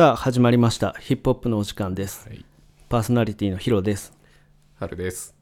[0.00, 0.92] さあ始まりました。
[0.98, 2.42] ヒップホップのお時間です、はい。
[2.88, 4.14] パーソナリティのヒロです。
[4.76, 5.34] 春です。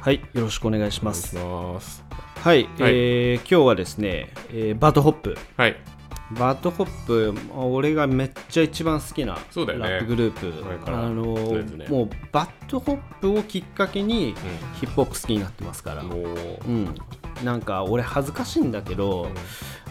[0.00, 1.36] はいよろしくお願いします。
[1.36, 2.04] いします。
[2.42, 5.36] はい、えー今日はですね、えー BAD HOP。
[5.56, 5.76] はい。
[6.32, 11.24] BAD HOP あ俺がめっちゃ一番好きなラップグループ、あの
[11.88, 14.34] もう BAD HOP をきっかけに
[14.74, 16.26] ヒップホップ好きになってますから、もう、
[16.66, 16.94] うん、
[17.42, 19.28] なんか俺恥ずかしいんだけど、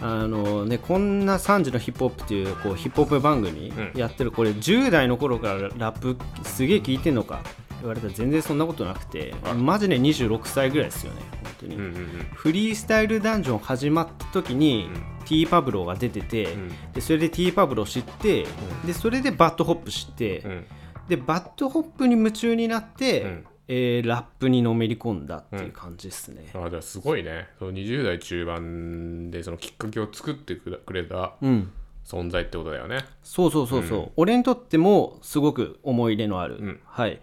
[0.02, 3.92] あのね、こんな3時のヒップホップっていうこうヒップホップ番組うん。
[3.96, 7.42] やってるこれ10代の頃からラップすげえ聞いてんのか
[7.80, 12.04] 言われたら全然そんなことなくてあマジで26歳ぐらいですよね本当に、うんうんうん。
[12.34, 14.90] フリースタイルダンジョン始まった時に、
[15.26, 16.70] T パブロが出てて、ん。
[16.94, 18.46] でそれで T-Pablow 知って、
[18.86, 20.66] でそれで BAD HOP 知って、うん。
[21.08, 23.46] で BAD HOP に夢中になって、うん。
[23.70, 27.50] えーラップにのめり込んだっていう感じですね、あじゃあすごいね。
[27.60, 31.72] その20代中盤でそのきっかけを作ってくれくれたうん
[32.08, 33.06] 存在ってことだよね。
[33.22, 36.80] そうそうそうそう、俺にとってもすごく思い入れのある、ん。
[36.86, 37.20] はい。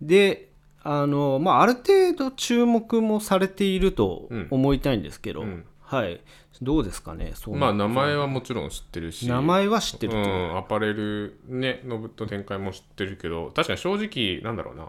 [0.00, 0.48] で
[0.84, 5.64] あのまあある程度注目もされていると思いたいんですけど、ん。
[5.80, 6.20] はい。
[6.62, 7.32] どうですかね？
[7.34, 9.28] そうまあ名前はもちろん知ってるし。
[9.28, 14.86] 名前は知ってると、うん、アパレルねのぶっと展開も知ってるけど確かに正直なんだろうな。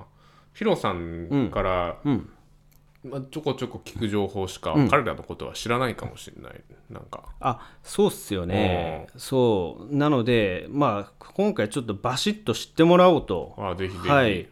[0.54, 2.30] ヒロさんから、うん
[3.04, 6.62] まあ、ちょこちょこ聞く情報しか、彼らのことは知らないかもしれない。
[6.90, 7.24] なんか。
[7.40, 9.96] あそうっすよね、そう。
[9.96, 13.56] なのでまあ今回ちょっとバシッと知ってもらおうと。
[13.58, 14.42] あぜひぜひ、はい。
[14.42, 14.48] うん。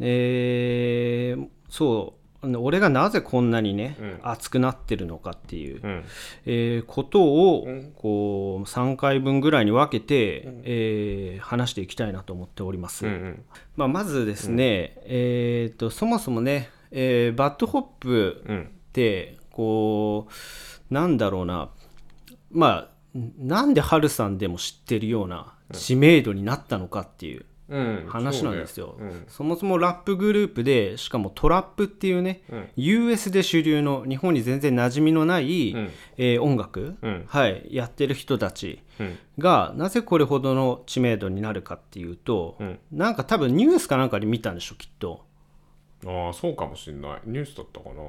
[0.00, 2.56] えーそう。
[2.58, 4.20] 俺がなぜこんなにね、うん。
[4.22, 6.04] 熱くなってるのかっていう、うん。
[6.44, 13.06] えーことをこう3回分ぐらいに分けて、えー話していきたいなと思っております。
[13.06, 13.44] うんうん。
[13.76, 18.62] まあ、まずですね、えーとそもそもね、えーバッドホップうん。
[18.62, 20.28] ってこ
[20.90, 21.70] うなんだろうな。
[22.50, 28.06] まあなんでハルさんでも知ってるような知名度になったのかっていううん。
[28.08, 32.68] 話なんですよ、そうねそもそもラップグループでしかもトラップっていうね、うん。
[32.76, 35.90] US で主流の日本に全然馴染みのない、うん。
[36.16, 37.24] えー音楽、うん。
[37.26, 39.18] はい、やってる人たちうん。
[39.38, 42.78] がなぜこれほどの知名度になるかっていうと、うん。
[42.92, 45.24] なんか多分ニュースかなんかで見たんでしょきっと、
[46.06, 47.20] ああそうかもしんない。
[47.26, 48.02] ニュースだったかな。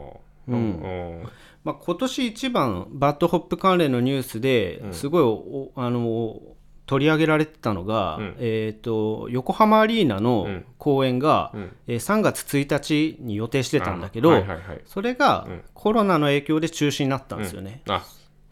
[0.50, 1.24] うん。
[1.64, 6.40] まあ、今年一番 BAD HOP 関連のニュースですごいおあの
[6.86, 8.36] 取り上げられてたのが、ん。
[8.40, 10.66] えー、と横浜アリーナのん。
[10.78, 11.76] 公演が、ん。
[11.88, 14.82] えー3月1日に予定してたんだけど、はいはいはい。
[14.86, 17.82] それがコロナの影響で中止になったんですよね。
[17.90, 18.06] あ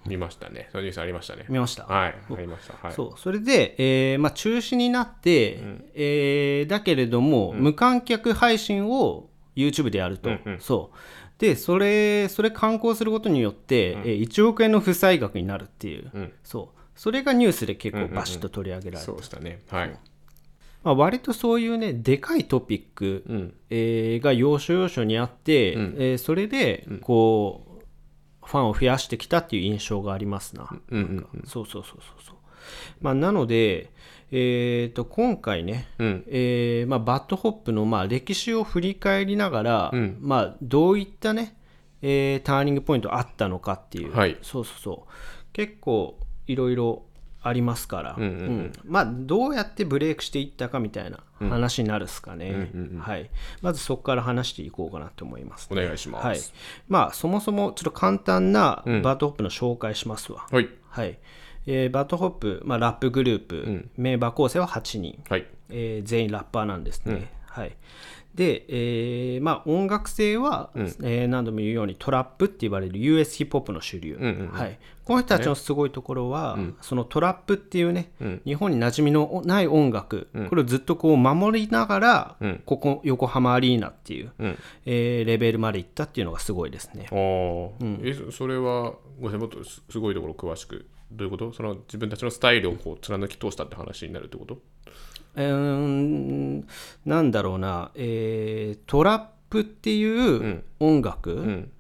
[0.06, 0.68] 見ましたね。
[0.72, 1.46] そのニュースありましたね。
[1.50, 2.74] 見ました、はいありました。
[2.86, 2.94] はい。
[2.94, 3.20] そう。
[3.20, 5.60] それで、えーまあ、中止になって、
[5.96, 10.30] えーだけれども、無観客配信を YouTube でやると、
[10.60, 10.98] そう。
[11.38, 16.32] でそれそれ観光することによって、えー1億円の負債額になるっていう、ん。
[16.44, 16.80] そう。
[16.96, 19.62] それがニュースで結構バシッと取り上げられて、そうでしたね。
[19.70, 20.00] はい。
[20.84, 23.54] まあ、割とそういうねでかいトピック、うん。
[23.70, 30.70] えーが要所要所にあって、えーそれでこう、ファンを増やしてきたっていう印象がありますな。
[30.90, 32.36] うんうんそうそうそうそうそう。
[33.02, 33.92] まあ、なので、
[34.32, 36.24] えー、と今回ね、うん。
[36.28, 40.18] えーまあ、 BAD HOP のまあ歴史を振り返りながら、うん。
[40.20, 41.56] まあ、どういったね、
[42.02, 44.38] えーターニングポイントあったのかっていう、はい。
[44.42, 45.12] そうそうそう。
[45.54, 47.04] 結構いろいろ
[47.48, 48.74] ありますから、うんうんうん。
[48.86, 53.30] まあ、どうやってブレイクしていったかみたいな話になるっすかね、はい、
[53.62, 56.26] まずそこから話していこうかなと思います、お願いします。
[56.26, 56.40] はい。
[56.88, 60.68] まあ、そもそもちょっと簡単な BAD HOP の紹介しますわ、はい。
[60.90, 61.20] はい。
[61.68, 65.46] えーバッドホップ、まあ、ラップグループ、メンバー構成は8人、はい。
[65.70, 67.32] えー全員ラッパーなんですね。
[67.48, 67.78] はい、
[68.36, 74.18] で、えーまあ、音楽性は、えー何度も言うようにトラップって言われる US ヒップホップの主流、
[74.52, 78.12] はい、この人たちのすごいところは、そのトラップっていうね、
[78.46, 84.32] 日本に馴染みのない音楽、これをずっとこう守りながら、ここ横浜アリーナっていう、
[84.86, 87.08] えーレベルまで行ったっていうのがすごいですね。
[87.12, 88.00] あー。
[88.10, 91.54] えそそれはごめんなさいもっとすすごいところ詳しくどういうこと？
[91.54, 94.58] その自分たちのスタイルをこう貫き通したって話になるってこと？
[95.36, 96.68] うーん
[97.06, 100.04] なんだろうな、えートラップってい
[100.56, 101.72] う音楽、ん。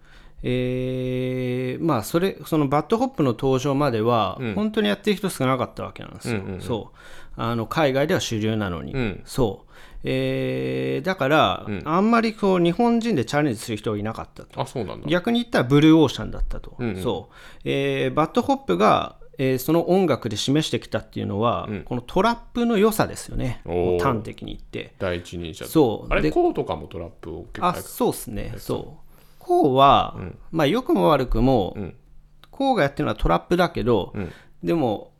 [0.48, 6.98] えーまあそれその BAD HOPの登場までは、本当にやってる人少なかったわけなんですよ、そう。
[7.38, 9.22] あの海外では主流なのに、ん。
[9.26, 9.72] そう、
[10.04, 14.62] えーだから、あんまりこう日本人でチャレンジする人はいなかったと。
[14.62, 15.08] あそうなんだ。
[15.08, 23.62] 逆に言ったらブルーオーシャンだったと、そう、えーバッドホップが、えーその音楽で示してきたっていうのは、このトラップの良さですよね。
[24.00, 24.94] 端的に言って。
[25.00, 25.66] 第一人者。
[25.66, 26.10] そう。
[26.10, 28.54] であれコーとかもトラップを結構あそうですね。
[28.58, 29.14] そう。
[29.40, 30.18] こうは、
[30.52, 31.94] まあ良くも悪くも、ん。
[32.52, 34.14] こうがやってるのはトラップだけど、
[34.64, 35.12] でも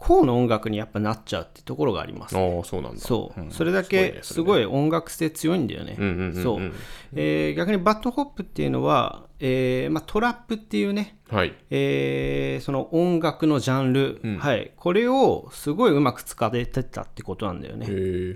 [0.00, 2.34] こうの音楽にやっぱなっちゃうってところがあります。
[2.34, 3.00] ああそうなんだ。
[3.00, 3.50] そう、ん。
[3.50, 5.94] それだけすごい音楽性強いんだよね。
[5.98, 6.72] うんうんうんうんそう、
[7.14, 11.54] えー逆にバッドホップっていうのは、えーまあ、トラップっていうね、はい。
[11.68, 17.86] えーその音楽のジャンル、はい、これをすごいうまく使えてたってことなんだよね。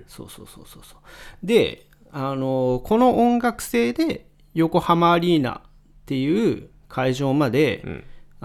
[0.07, 0.99] そうそうそうそうそう。
[1.43, 5.69] で、あのこの音楽性で横浜アリーナっ
[6.05, 7.83] ていう会場まで、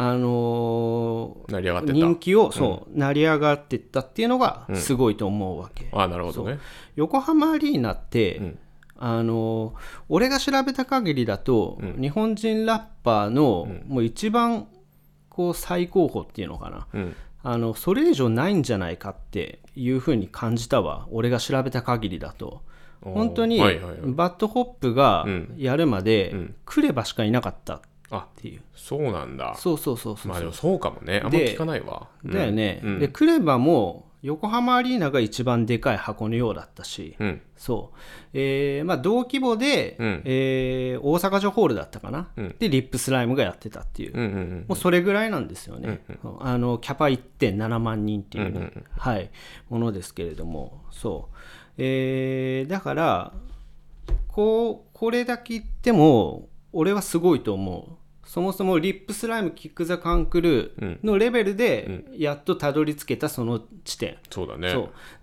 [0.02, 1.92] あの成り上がってた。
[1.92, 5.90] 人気をそう、成り上がってったっていうのがすごいと思うわけ。
[5.92, 6.58] ああなるほどね。
[6.96, 8.56] 横浜アリーナって、
[8.96, 9.74] あの
[10.08, 14.68] 俺が調べた限りだと、日本人ラッパーの、もう一番
[15.28, 17.14] こう最高峰っていうのかな、うん。
[17.42, 21.08] あのそれ以上ないんじゃないかっていうふうに感じたわ。
[21.10, 22.62] 俺が調べた限りだと。
[23.02, 25.56] 本当に BAD HOP がん。
[25.58, 26.34] やるまで、
[26.64, 27.80] KREVAしかいなかったっ
[28.10, 28.62] あていう。
[28.74, 29.54] そうなんだ。
[29.56, 31.20] そうそうそうそう、まあでもそうかもね。
[31.24, 32.08] あんま聞かないわ。
[32.24, 37.40] だよね、で KREVAも横浜アリーナが一番でかい箱のようだったし、うん。
[37.56, 37.98] そう、
[38.34, 40.22] えーまあ、同規模で、うん。
[40.24, 42.28] えー大阪城ホールだったかな、
[42.58, 46.02] でリップスライムがやってたっていう、うんうんうんもうそれぐらいなんですよね、
[46.40, 49.30] あのキャパ1.7万人っていうね、はい、
[49.70, 50.82] ものですけれども。
[50.90, 51.36] そう、
[51.78, 53.32] えーだから
[54.28, 57.96] こうこれだけ言っても俺はすごいと思う
[58.30, 64.72] そもそもリップスライムキック・ザ・カンクルーのレベルでやっとたどり着けたその地点、そうだね。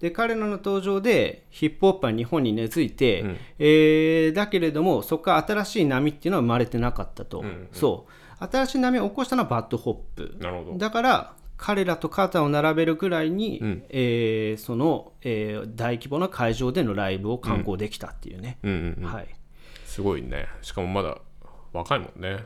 [0.01, 3.23] で彼らの登場でヒップホップは日本に根付いて、
[3.59, 8.07] えーだけれどもそこから新しい波っていうのは生まれてなかったと、そ
[8.41, 8.45] う。
[8.45, 10.35] 新しい波を起こしたのは BAD HOP。
[10.41, 10.77] なるほど。
[10.77, 19.09] だから彼らと肩を並べるぐらいに、えーその、えー大規模な会場でのライブを敢行できたっていうね、うんうんうん。
[19.09, 19.27] はい。
[19.85, 20.49] すごいね。
[20.61, 21.19] しかもまだ
[21.71, 22.43] 若いもんね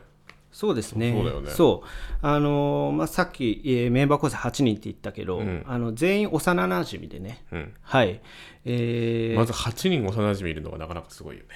[0.52, 1.12] そうですね。
[1.12, 1.50] そうだよね。
[1.50, 1.88] そう。
[2.20, 7.74] あのーまあ、さっき、えーメンバー構成8人って言ったけど、あの全員幼なじみでね、うん。
[7.80, 8.20] はい、
[8.64, 11.48] えーまず8人幼馴染いるのがなかなかすごいよね。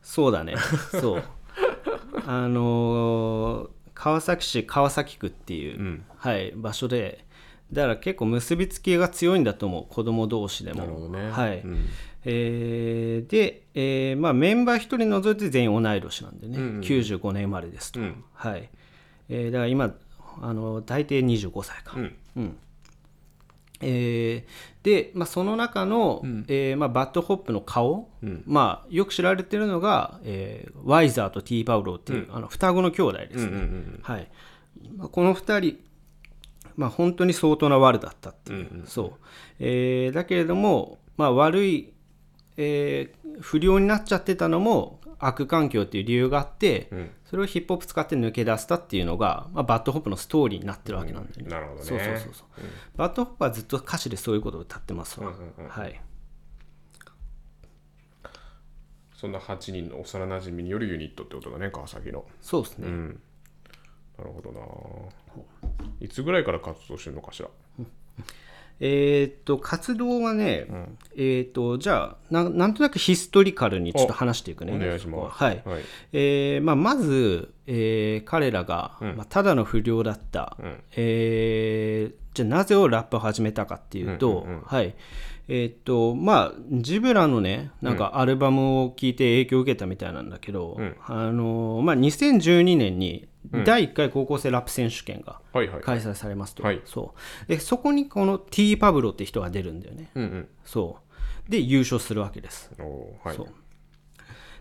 [0.00, 0.54] そうだね、
[1.00, 1.24] そう。
[2.26, 7.24] あのー川崎市川崎区っていう、はい、場所で、
[7.72, 10.80] だから結構結びつきが強いんだと思う、子供同士でも。
[10.80, 11.30] なるほどね。
[11.30, 11.60] はい。
[11.60, 11.86] うん
[12.24, 18.00] えーで、えーまあ、メンバー1人除いて全員同い年なんでね、95年生まれですと。
[18.34, 18.70] はい。
[19.28, 19.94] えーだから今、
[20.42, 21.96] あの大抵25歳か。
[22.36, 22.56] うん。
[23.80, 28.10] えーで、まあ、その中の、えーまあ、バッドホップの顔、
[28.46, 33.58] まあ、よく知られてるのが、えー YZERRと T-Pablow っていう、あの双子の兄弟ですね。
[34.02, 34.28] はい。
[34.96, 35.78] まあ、この2人、
[36.76, 39.12] まあ、本当に相当な悪だったっていう、そう。
[39.58, 41.93] えーだけれども、まあ、悪い、
[42.56, 46.88] えー不良になっちゃってたのも悪環境っていう理由があって、
[47.24, 51.46] それをヒップホップ使って抜け出したっていうのが、まあ、 BAD HOPのストーリーになってるわけなんだよ。
[51.46, 51.50] ね。
[51.50, 51.84] なるほどね。
[51.84, 52.46] そうそうそうそう、
[52.96, 55.32] BAD HOPはずっと歌詞でそういうことを歌ってますわ、
[55.68, 56.00] はい。
[59.16, 62.24] そんな8人の幼馴染によるユニットってことだね川崎の。
[62.40, 63.20] そうですね、うん。
[64.16, 64.60] なるほどな。
[66.00, 67.48] いつぐらいから活動してるのかしら？
[68.80, 70.66] えーっと活動はね、
[71.16, 75.42] えーっとじゃあななんとなくヒストリカルにちょっと話していくねお願いします。
[75.42, 75.62] はい。
[75.64, 75.82] はい。
[76.12, 80.56] えーまあ、まず、えー彼らが、まあ、ただの不良だった、
[80.96, 84.94] えーじゃあなぜをラップを始めたかっていうと、はい。
[85.46, 93.28] えーっとまあジブラのねなんかアルバムを聴いて影響を受けたみたいなんだけど、あのまあ、2012年に
[93.64, 95.80] 第1回高校生ラップ選手権がはいはい。
[95.82, 96.80] 開催されますと、はい。
[96.84, 97.48] そう。
[97.48, 100.48] でそこにこの T・ パブロって人が出るんだよね、うんうん。
[100.64, 100.98] そ
[101.48, 101.50] う。
[101.50, 102.70] で優勝するわけです。
[103.22, 103.36] はい。
[103.36, 103.46] そう。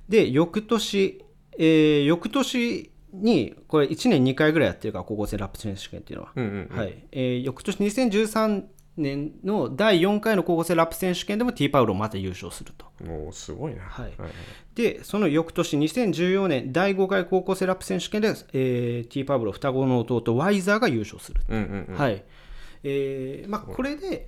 [0.09, 1.23] で翌年、
[1.57, 7.05] えー翌年にこれ1年2回ぐらいやってるから高校生ラップ選手権っていうのは、うんうんはい。
[7.11, 8.63] えー翌年2013
[8.95, 12.85] 年の第4回の高校生ラップ選手権でも T・ パウロまた優勝すると。
[13.03, 13.83] おーすごいな。
[13.83, 14.13] はい。
[14.17, 14.31] はい。
[14.75, 22.23] でその翌年2014年第5回高校生ラップ選手権で、えー、T・ パブロ双子の弟ワイザーが優勝するうんうんはい。
[22.83, 24.27] えーまあ、これで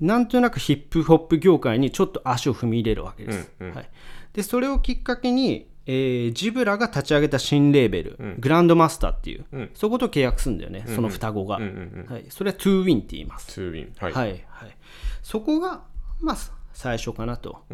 [0.00, 3.90] なんとなくヒップホップ業界にちょっと足を踏み入れるわけです、はい、
[4.32, 13.46] でそれをきっかけに、えー Zeebraが立ち上げた新レーベル、 GRAND MASTER っていう、そこと契約するんだよね、その双子が、はい、それは2WINって言います。
[13.52, 13.92] ツーウィン。
[13.96, 14.12] はい。
[14.12, 14.76] はいはい、
[15.22, 15.82] そこが、
[16.20, 16.36] まあ、
[16.72, 17.64] 最初かなと、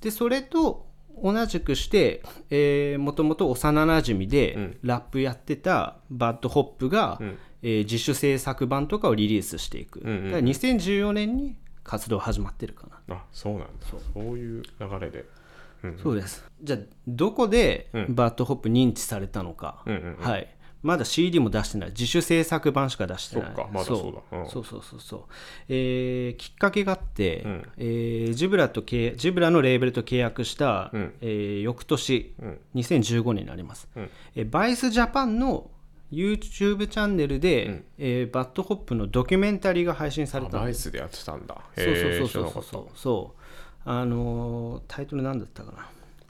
[0.00, 0.86] でそれと
[1.22, 7.24] 同じくして、えー、もともと幼なじみでラップやってたバッドホップが、え
[7.62, 13.66] えー自主制作版とかをリリースしていく、だから2014年に活動始まってるかな、あそうなんだ。
[14.12, 15.24] そういう流れで
[16.02, 16.44] そうです。
[16.62, 20.48] じゃあどこで BAD HOP 認知されたのか、うんうんはい。
[20.82, 21.90] まだ CD も出してない。
[21.90, 23.46] 自主制作版しか出してない。
[23.46, 23.68] そっか。
[23.72, 24.38] まだそうだ。
[24.38, 24.42] う。
[24.42, 24.48] ん。
[24.50, 25.20] そうそうそうそう。
[25.68, 27.42] えーきっかけがあって、
[27.78, 30.90] えー Zeebraと契 Zeebraのレーベルと契約した、
[31.22, 32.34] えー翌年、
[32.74, 35.70] 2015年になります、えー VICE Japanの
[36.12, 40.58] YouTube チャンネルで、えーバッドホップのドキュメンタリーが配信されあた。
[40.58, 41.56] VICEでやってたんだ。
[41.76, 42.88] そうそうそうそうそう。
[42.94, 43.40] そう
[43.84, 45.88] あのータイトル何だったかな？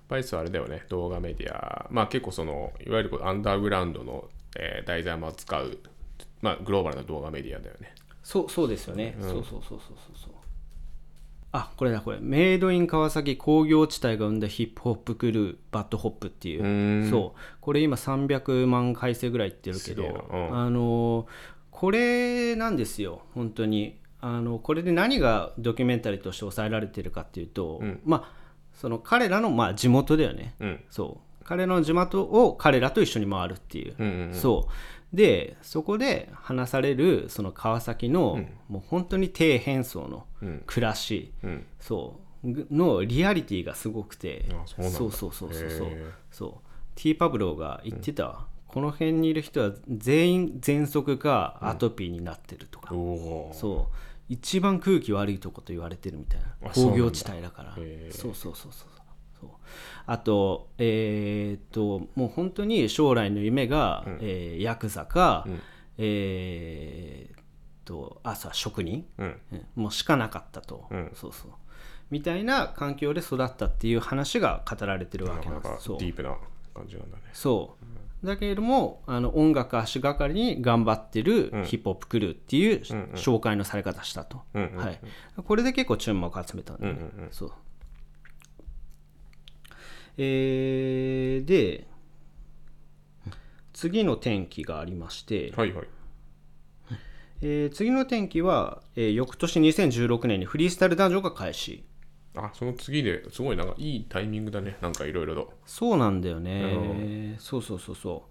[0.08, 0.84] バイスはあれだよね。
[0.88, 1.86] 動画メディア。
[1.90, 5.78] まあ結構そのいわゆるアンダーグラウンドの、えー題材も扱う
[6.42, 7.94] まあグローバルな動画メディアだよね。
[8.22, 9.78] そうそうですよね、そうそうそうそうそう
[10.16, 10.32] そう。
[11.52, 12.18] あこれだこれ。
[12.20, 17.10] メイドイン川崎工業地帯が生んだヒップホップクルーバッドホップっていう。
[17.10, 17.40] そう。
[17.60, 20.58] これ今300万回生ぐらいいってるけど、うん。
[20.58, 21.26] あの
[21.70, 23.22] これなんですよ。
[23.34, 28.32] 本当にあのこれで何がドキュメンタリーとして抑えられてるかっていうと、まあ
[28.72, 30.84] その彼らのまあ地元だよね、うん。
[30.88, 31.44] そう。
[31.44, 34.66] 彼らの地元を彼らと一緒に回るっていう、うんうんそ
[35.12, 35.16] う。
[35.16, 40.26] でそこで話されるその川崎の、もう本当に低変層の
[40.64, 41.66] 暮らし、うん。
[41.78, 42.50] そう。
[42.50, 44.46] ぐのリアリティがすごくて。
[44.48, 44.98] あそうなんだ。
[44.98, 45.88] そうそうそうそうそう。
[46.30, 46.52] そう。
[46.94, 53.54] ティーパブローが言ってたわ、この辺にいる人は全員喘息かアトピーになってるとか、おおー。
[53.54, 53.96] そう
[54.28, 56.70] 一番空気悪いとこと言われてるみたいな。
[56.70, 57.74] 工業地帯だから。
[57.74, 59.50] そうそうそうそうそう
[60.06, 65.46] あとえーっともう本当に将来の夢が、えーヤクザか、
[65.98, 67.44] えーっ
[67.84, 69.40] とあそう職人、うん。
[69.52, 69.66] うん。
[69.74, 71.10] もうしかなかったと、ん。
[71.14, 71.50] そうそう。
[72.10, 76.36] みたいな環境で育ったっていう話が語られてるわけなんかなですディープな
[76.74, 77.22] 感じなんだね。
[77.32, 78.26] そう。
[78.26, 82.80] だけれどもあの音楽足がかりに頑張ってるヒップホップクルーっていう
[83.14, 87.00] 紹介のされ方したと、はい、これで結構注目を集めたんだよね、
[87.30, 87.52] そう。
[90.16, 91.86] えーで
[93.72, 95.86] 次の転機がありまして、はいはい。
[97.42, 101.84] えー次の転機は、えー翌年2016年にフリースタイルダンジョンが開始
[102.36, 104.76] あその次ですごいなんかいいタイミングだね。
[104.80, 105.52] なんかいろいろと。
[105.66, 108.24] そうなんだよね、そうそうそうそ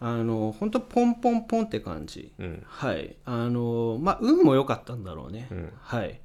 [0.00, 0.04] う。
[0.04, 2.32] あの本当ポンポンポンって感じ、
[2.66, 3.16] はい。
[3.24, 5.48] あのまあ運も良かったんだろうね、
[5.80, 6.20] はい。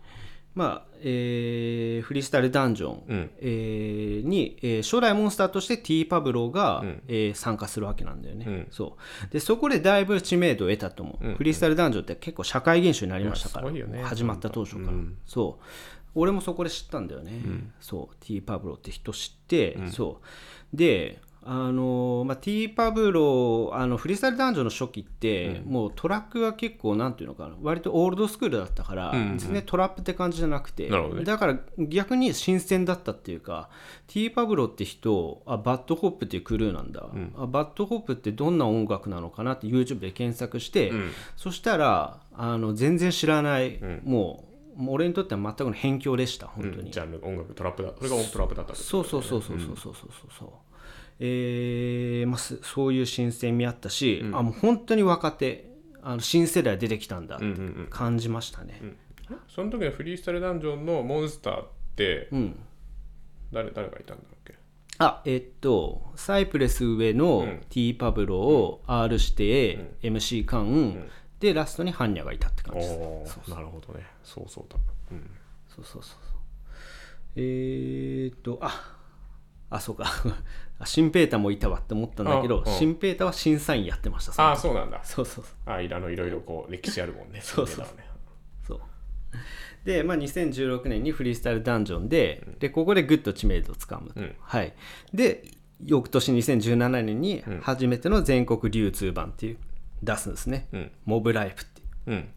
[0.55, 8.98] まあえーフリースタイルダンジョン、えーに、えー初代モンスターとして T パブロが、えー参加するわけなんだよね、そ
[9.29, 9.31] う。
[9.31, 11.03] でそこでだいぶ知名度を得たと。
[11.03, 13.71] 思う、フリースタイルダンジョンって結構社会現象になりましたから。
[13.71, 14.01] ね。
[14.03, 15.63] 始まった当初から、そう
[16.16, 17.32] 俺もそこで知ったんだよね、
[17.80, 20.75] そう T パブロって人知って、そう。
[20.75, 27.56] であのまあ、T パブロあのフリースタイルダンジョンの初期って、もうトラックが結構なんていうのかな。
[27.62, 30.89] 割とオールドスクールだったから、全然トラップって感じじゃなくて。
[30.89, 31.24] ね。
[31.24, 33.70] だから逆に新鮮だったっていうか
[34.08, 40.92] T パブロって人あ BAD HOPっていうクルーなんだ、あ BAD HOPってどんな音楽なのかなって YouTube で検索して、
[41.38, 44.49] そしたらあの全然知らない、もう
[44.88, 47.93] 俺にとっては全くの辺境でした本当に、ジャンル音楽トラップだ。
[47.98, 50.50] それがトラップだったそうそうそうそうそうそうそうそうそう。
[51.19, 55.69] えーまあ、すそういう新鮮味あったし、あもう本当に若手
[56.01, 57.45] あの新世代出てきたんだって
[57.89, 58.81] 感じましたね、
[59.53, 61.67] その時のフリースタイルダンジョンのモンスターっ
[61.98, 62.55] てん。
[63.51, 64.55] 誰,、誰がいたんだっけ？
[65.00, 71.09] あえっとサイプレス上の T パブロを R して MC カン、
[71.39, 74.05] でラストにハンニャがいたって感じですなるほどね。
[74.24, 74.77] そうそうだ、
[75.12, 75.29] うん、
[75.67, 76.19] そうそうそうそう。
[77.36, 78.98] えー、っとあ
[79.69, 80.05] あそうか。
[80.79, 85.03] あシンペーターもいたわって思ったんだけどあうんシンペーターは審査員やってましたああそうなんだ。
[85.03, 85.74] そうそうそう。
[85.74, 87.41] あいらのいろいろこう歴史あるもんね。
[87.41, 88.08] そうそうだね
[88.67, 88.79] そう
[89.86, 94.74] で、まあ、2016年にフリースタイルダンジョンで,、でここでグッと知名度をつかむ、はい、
[95.13, 95.43] で
[95.86, 99.58] 翌年2017年に初めての全国流通版っていう
[100.03, 100.68] 出すんですね、
[101.06, 101.88] モブライフっていう。
[102.08, 102.29] うん。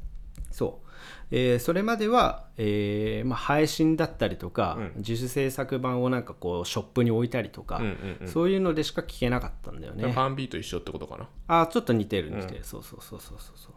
[0.50, 0.88] そう、
[1.30, 7.80] えーそれまでは、えーまあ、配信だったりとか、自主制作版をなんかこうショップに置いたりとか、
[8.26, 10.12] そういうのでしか聞けなかったんだよね。
[10.12, 11.62] ファンビート一緒ってことかな？
[11.62, 13.72] あちょっと似てる似てる、そうそうそうそうそうそう。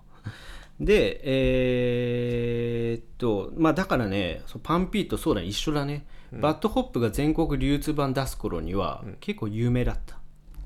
[0.77, 5.47] でえーっとまあだからね PUNPEEとそうだね。
[5.47, 10.19] 一緒だね、バッドホップが全国流通版出す頃には、結構有名だった。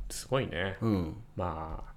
[0.09, 1.17] すごいね、うん。
[1.35, 1.88] まあ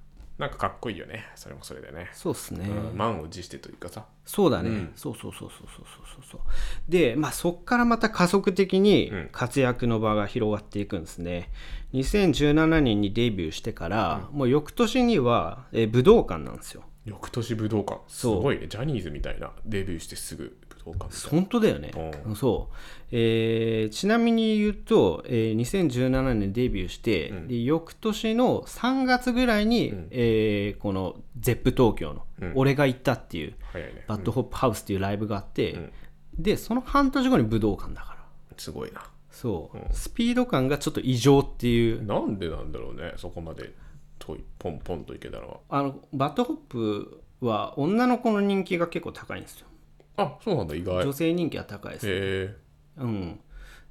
[0.43, 1.25] なんかかっこいいよね。
[1.37, 2.99] それもそれでね、そうっすね、うん。
[2.99, 4.07] 満を持してというかさ。
[4.27, 6.41] そうだね、そうそうそうそうそうそうそう
[6.89, 11.51] でまあそっからまた加速的に活躍の場が広がっていくんですね、
[11.95, 16.83] 2017年にデビューしてから、もう翌年には、えー武道館なんですよ。
[17.05, 18.01] 翌年武道館。
[18.09, 18.67] すごいね。
[18.69, 19.51] ジャニーズみたいな。
[19.65, 21.93] デビューしてすぐ武道館みたいな本当だよね、
[22.27, 22.37] うん。
[22.37, 22.77] そう、
[23.11, 27.49] えーちなみに言うと、えー2017年デビューして、うん。
[27.49, 30.09] で翌年の3月ぐらいに、うん。
[30.11, 34.05] えーこの ZEP 東京のうん「俺が行った」っていう、ね。
[34.07, 35.93] BAD HOP HOUSE っていうライブがあって、うん。
[36.39, 38.19] でその半年後に武道館だから。
[38.57, 39.03] すごいな。
[39.31, 39.85] そう、うん。
[39.93, 42.05] スピード感がちょっと異常っていう。
[42.05, 43.73] なんでなんだろうねそこまで
[44.19, 45.57] 遠いポンポンといけたのは。
[45.69, 49.67] あの BAD HOPは女の子の人気が結構高いんですよ
[50.17, 51.01] あそうなんだ意外。
[51.01, 52.57] へ女性人気が高いです、え。
[52.99, 53.41] うん。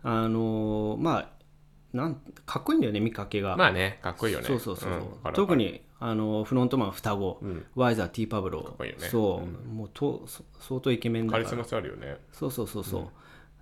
[0.03, 1.29] あのーまあ
[1.93, 4.45] なんかっこいいんだよね見かけが、まあねかっこいいよね。
[4.45, 5.35] そうそうそう、んわかるわかる。
[5.35, 7.65] 特にあのフロントマン双子、うん。
[7.75, 9.07] ワイザー T パブロっこいいよね。
[9.09, 11.43] そう、もうとそ相当イケメンだから。
[11.43, 12.17] カリスマ性あるよね。
[12.31, 13.07] そうそうそうそう、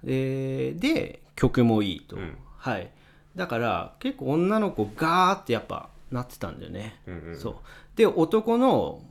[0.06, 2.38] えーで曲もいいと、ん。
[2.58, 2.92] はい。
[3.36, 7.40] だから結構女の子ガーってやっぱなってたんだよね、うんうん。
[7.40, 7.56] そう。
[7.96, 9.02] で男の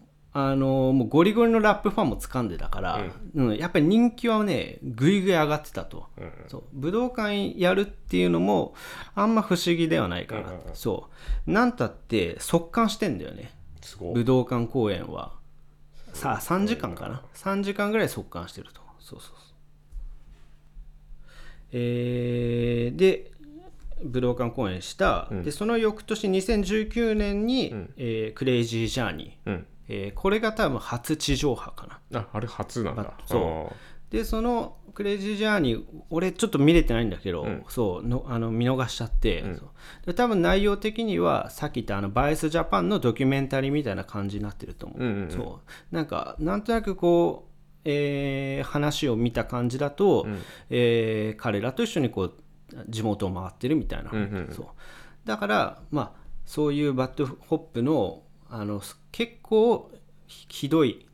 [0.41, 3.05] あのもうゴリゴリのラップファンも掴んでたから、
[3.35, 3.57] うん。
[3.57, 6.25] やっぱり人気はねぐいぐい上がってたと、うん。
[6.25, 6.63] うんそう。
[6.73, 8.75] 武道館やるっていうのも
[9.17, 10.75] あんま不思議ではないかな、うんうんうん。
[10.75, 11.09] そ
[11.47, 11.51] う。
[11.51, 13.53] なんたって速乾してんだよね。
[14.15, 15.33] 武道館公演は。
[16.13, 17.23] さあ3時間かな。
[17.35, 18.81] 3時間ぐらい速乾してると。
[19.01, 19.39] そうそうそう。
[21.73, 23.33] えーで
[24.05, 32.21] 武道館公演した、でその翌年2019年に、えークレイジージャーニー、うんえーこれが多分初地上波かな。
[32.21, 33.13] ああれ初なんだ。
[33.27, 33.75] そう。
[34.11, 39.69] でそのクレイジージャーニー俺ちょっと見れてないんだけど、そうのあの見逃しちゃって、そう。
[40.07, 45.31] で多分内容的にはさっき言ったあのバイスジャパンのドキュメンタリーみたいな感じになってると思う,、うんうんうん。
[45.31, 45.61] そ
[45.93, 45.95] う。
[45.95, 50.27] なんかなんとなくこう、えー話を見た感じだと、
[50.71, 52.35] えー彼らと一緒にこう
[52.89, 54.55] 地元を回ってるみたいな、うんうん。
[54.55, 54.67] そう。
[55.27, 58.81] だからまあそういう BAD HOP のあの
[59.13, 59.91] 結構
[60.27, 61.07] ひひどい、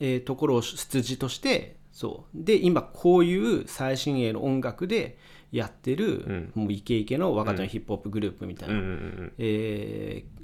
[0.00, 2.44] えーところを出自としてそう。
[2.44, 5.18] で今こういう最新鋭の音楽で
[5.50, 10.38] やってる、もうイケイケの若手のヒップホップグループみたいな、うんうんうんえー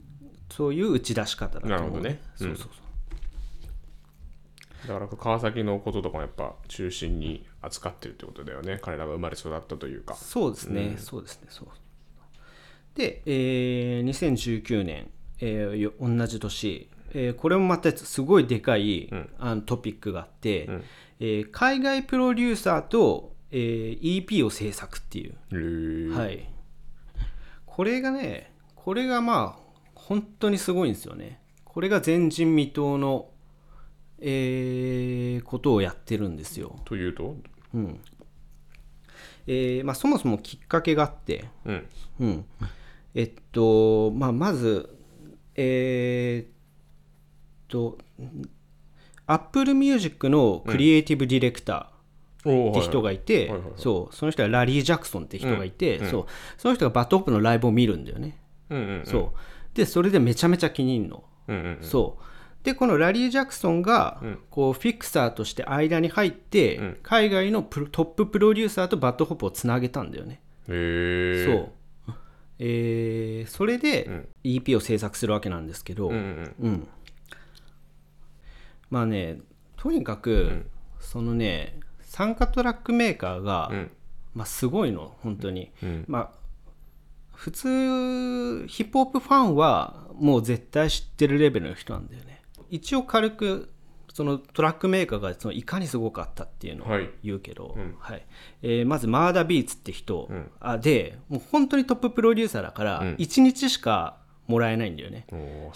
[0.51, 2.21] そういう打ち出し方だと思う、なるほどね。
[2.37, 2.65] そうそうそ
[4.85, 4.89] う。
[4.89, 8.79] だから川崎のこととかもやっぱ中心に扱ってるってことだよね。
[8.83, 10.15] 彼らが生まれ育ったというか。
[10.15, 11.49] そうですね、そうですね。
[11.49, 11.69] そう。
[12.95, 20.69] で、えー2019年、えーよ同じ年、えーこれもまたすごいでかい、あのトピックがあって、
[21.21, 26.51] えー海外プロデューサーと、えー EP を制作っていう、はい。
[27.65, 29.63] これがねこれがまあ
[29.95, 31.41] 本当にすごいんですよね。
[31.65, 33.31] これが前人未到の、
[34.21, 36.79] えーことをやってるんですよ。
[36.85, 37.37] というと？
[39.47, 41.87] えーまあ、そもそもきっかけがあって、うん。
[42.21, 42.45] うん、
[43.15, 44.89] えっと、まあ、まず、
[45.55, 46.54] えーっ
[47.75, 47.99] と、
[49.27, 51.91] Apple Music のクリエイティブディレクタ
[52.45, 56.27] おーって人がいて、そうその人はラリー・ジャクソンって人がいて、そう。
[56.57, 58.39] その人が BAD HOP のライブを見るんだよね。
[58.71, 59.77] うんうんそう。
[59.77, 61.25] でそれでめちゃめちゃ気に入るの。
[61.49, 62.25] うんうんそう。
[62.65, 70.41] でこのラリー・ジャクソンがこうフィクサーとして間に入って、海外のプロトッププロデューサーと BAD HOP をつなげたんだよね。
[70.69, 72.15] へえそう、
[72.59, 76.55] えーそれで EP を制作するわけなんですけど、うんうん。
[76.61, 76.89] うん
[78.95, 79.39] まあね
[79.77, 80.67] とにかく、
[81.01, 83.91] そのね参加トラックメーカーが、ん。
[84.35, 86.05] まあ、すごいの本当に、うん。
[86.07, 86.31] まあ
[87.33, 92.41] 普通ヒップホップファンはもう絶対知ってるレベルの人なんだよね。
[92.71, 93.71] 一応軽く
[94.13, 97.11] そのトラックメーカーがそのいかにすごかったっていうのをはい。
[97.25, 98.25] 言うけど、はい。
[98.63, 100.51] えーまずマーダビーツって人、ん。
[100.61, 105.27] あでもう本当にトッププロデューサーだから1日しかもらえないんだよね、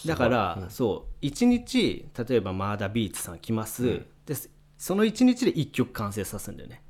[0.04, 4.34] だから、そう1日例えばマーダビーツさん来ます、で
[4.76, 6.82] その1日で1曲完成させるんだよね。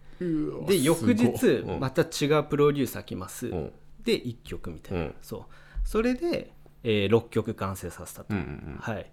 [0.66, 3.72] で翌日また違うプロデューサー来ます、ん。
[4.02, 5.14] で1曲みたいな、うん。
[5.22, 5.42] そう。
[5.84, 9.10] それで、えー6曲完成させたと、うんうんはい。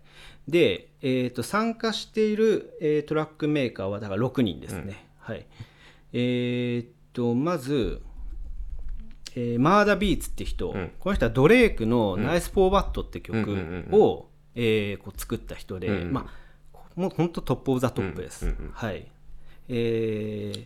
[0.48, 5.46] で、えー、と参加している、えートラックメーカーはだから6人ですね、はい。
[6.14, 8.02] えー、とまず、
[9.36, 14.28] えーマーダビーツって人、この人はドレークの「ナイス・フォーバット」って曲を
[15.18, 16.28] 作った人で、ま
[16.74, 19.06] あもう本当トップ・オブ・ザ・トップです、はい。
[19.68, 20.66] えー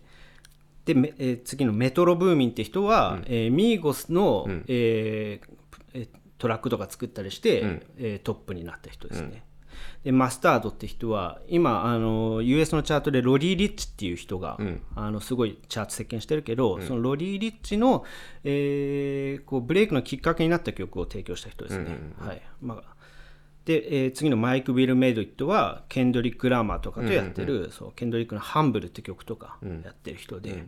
[0.85, 5.49] で、めえー次のメトロブーミンって人は、えーミーゴスの、えー
[5.93, 9.43] えートラックとか作ったりして、えートップになった人ですね。
[10.03, 14.57] でマスタードって人は今あの US のチャートでロリー・リッチっていう人が、
[14.95, 18.05] あのすごいチャート席巻してるけど、そのロリー・リッチの、
[18.43, 21.85] えーこうブレイクのきっかけになった曲を提供した人ですね。
[22.27, 22.41] はい。
[22.61, 22.95] まあ、
[23.65, 30.59] で、えー次のマイク・ウィル・メイドイットはケンドリック・ラーマーとかとやってる、そうケンドリックの「ハンブル」って曲とかやってる人で、そう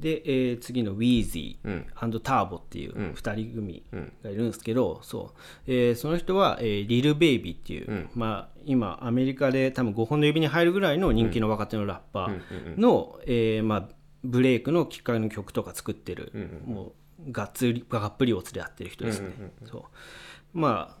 [0.00, 3.84] で、えー次のウィーズー、アンドターボっていう2人組
[4.24, 5.40] がいるんですけど、そう。
[5.66, 13.88] えーその人は、えーリル・ベイビーっていう、まあ、今アメリカで多分5本の指に入るぐらいの人気の若手のラッパーの、えーまあ、
[14.24, 16.32] ブレイクのきっかけの曲とか作ってる、
[16.66, 16.92] も
[17.26, 19.28] うがっつりがっぷり四つでやってる人ですね。
[19.64, 20.58] そう。
[20.58, 21.00] まあ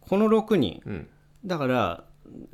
[0.00, 0.80] この6人、
[1.44, 2.04] だから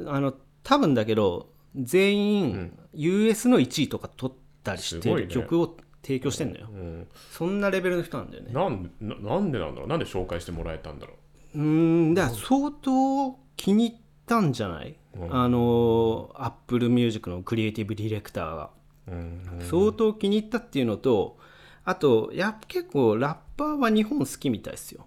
[0.06, 8.52] あの多分だけど全員 US の1位とか取ったりしてる曲を提供してんのよ、うんそんなレベルの人なんだよね。
[8.52, 9.88] なんななんでなんだろう？
[9.88, 11.14] なんで紹介してもらえたんだろ
[11.54, 11.58] う？
[11.58, 14.96] ーんだから相当気に入ったんじゃない、
[15.30, 18.70] あの Apple Music のクリエイティブディレクターが。
[19.08, 19.60] う、うん。
[19.68, 21.38] 相当気に入ったっていうのと
[21.84, 25.06] あとやっぱ結構ラッパーは日本好きみたいですよ。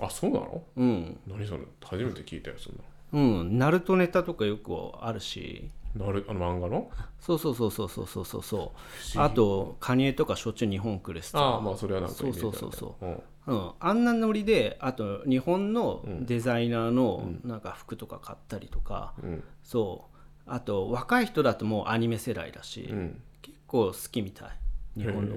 [0.00, 0.62] あそうなの？
[0.76, 1.18] うん。
[1.26, 1.60] 何それ？
[1.82, 2.82] 初めて聞いたよそんな
[3.12, 3.58] うん。
[3.58, 6.90] ナルトネタとかよくあるしなるあの漫画の？
[7.20, 8.72] そうそうそうそうそうそうそうそ
[9.16, 9.20] う。
[9.20, 11.38] あとカニエとかしょっちゅう日本来るしさ。
[11.38, 13.04] ああまあそれはなんかそうそうそうそう。
[13.04, 19.44] う、うん、うん、あんなノリであと日本のデザイナーのなんか服とか買ったりとか、うん。
[19.62, 20.18] そう。
[20.46, 23.22] あと若い人だともうアニメ世代だし、うん。
[23.42, 24.48] 結構好きみたい。
[24.96, 25.36] 日本の。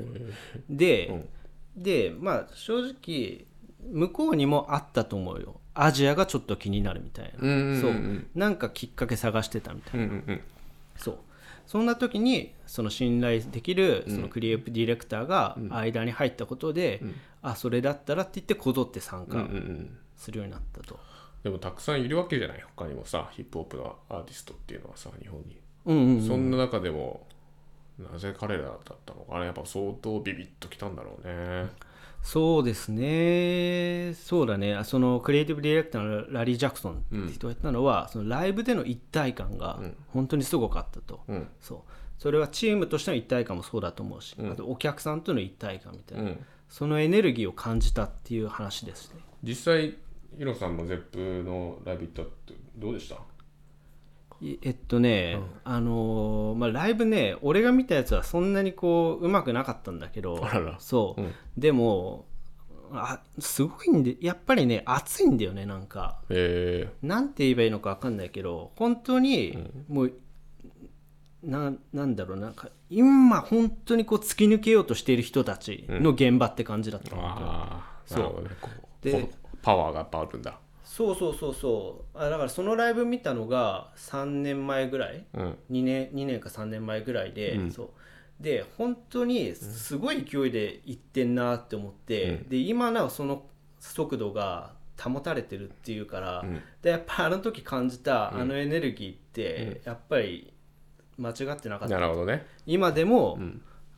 [0.70, 1.28] で、
[1.76, 3.46] でまあ正直
[3.90, 7.82] 向こうにもあったと思うよアジアがちょっと気になるみたいな、うんうんうんうん。
[7.82, 7.94] そう。
[8.36, 10.06] なんかきっかけ探してたみたいな。
[10.06, 10.42] うんうんうん。
[10.98, 11.18] そう。
[11.68, 17.02] そんな時にその信頼できるそのクリエイティブディレクターが間に入ったことで、
[17.42, 19.98] あそれだったらって言ってこぞって参加うんうんうん。
[20.18, 21.00] するようになったと。
[21.44, 26.28] でもたくさんいるわけじゃない他にもさヒップホップのアーティストっていうのはさ日本に、うんうんうん。
[26.28, 27.26] そんな中でも
[27.98, 31.70] なぜ彼らだったのかなやっぱ相当ビビッときたんだろうね
[32.24, 34.14] そうですね。
[34.14, 34.84] そうだね。
[34.84, 36.96] そのクリエイティブディレクターのラリー・ジャクソンっ
[37.28, 39.80] て人が言ったのは、そのライブでの一体感が
[40.10, 41.48] 本当にすごかったと、うん。
[41.60, 41.80] そう。
[42.20, 46.46] それはチームとしての一体感もそうだと思うし、あとお客さんとの一体感みたいな、うん。
[46.70, 49.20] そのエネルギーを感じたっていう話ですね。
[49.44, 49.96] 実際
[50.38, 53.16] ヒロさんのゼップのライブ行ったってどうでした？
[53.16, 53.18] い
[54.42, 60.44] えっとね、あのーまあ、ライブね俺が見たやつはそんなにこううまくなかったんだけど
[60.80, 61.34] そう、うん。
[61.58, 62.26] でも
[62.92, 66.22] あすごいんでやっぱりね熱いんだよねなんか。
[66.30, 66.90] え。
[67.02, 70.14] なんて言えばいいのか分かんないけど本当にもう、
[71.44, 78.44] ななんだろうなんか今本当にこう突き抜けようとしている人たちの現場って感じだった、ー、本当にああそう。
[78.44, 78.50] ね。
[78.60, 79.30] こうで
[79.62, 80.60] パワーがやっぱあるんだ
[80.92, 82.18] そうそうそうそう。
[82.18, 85.26] あだからそのライブ見たのが3年前ぐらい。
[85.34, 85.58] うん。
[85.72, 88.44] 2年 ,2 年か3年前ぐらいで、そう。
[88.44, 93.44] で本当にすごい勢いでいってんなって思って、で今なおその
[93.80, 96.44] 速度が保たれてるっていうから、
[96.82, 100.52] でやっぱあの時感じたあのエネルギーって、やっぱり
[101.18, 101.96] 間違ってなかった。
[101.96, 102.46] なるほどね。
[102.66, 103.40] 今でも、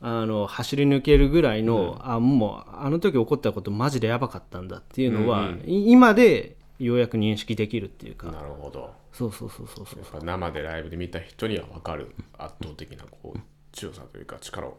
[0.00, 8.92] あの走り抜けるぐらいの、あもうあの時起こったことマジでやばかったんだっていうのは、い今でようやく認識できるっていうか、なるほど。
[9.12, 10.00] そうそうそうそうそう。
[10.00, 13.38] やっぱ生でライブで見た人には分かる圧倒的なこう
[13.72, 14.76] 強さというか力を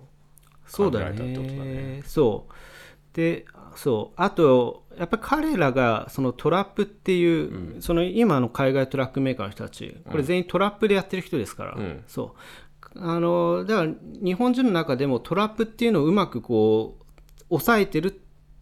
[0.68, 2.04] そうだ感じられたってことだね。
[2.06, 2.54] そう。
[3.14, 4.14] でそう。
[4.22, 12.04] あとやっぱり彼らがそのトラップっていう、その今の海外トラックメーカーの人たちこれ全員トラップでやってる人ですから、ん。
[12.08, 12.40] そう。
[12.98, 13.92] あのだから
[14.24, 17.06] 日本人の中でもトラップっていうのをうまくこう
[17.50, 18.12] 抑えてるっ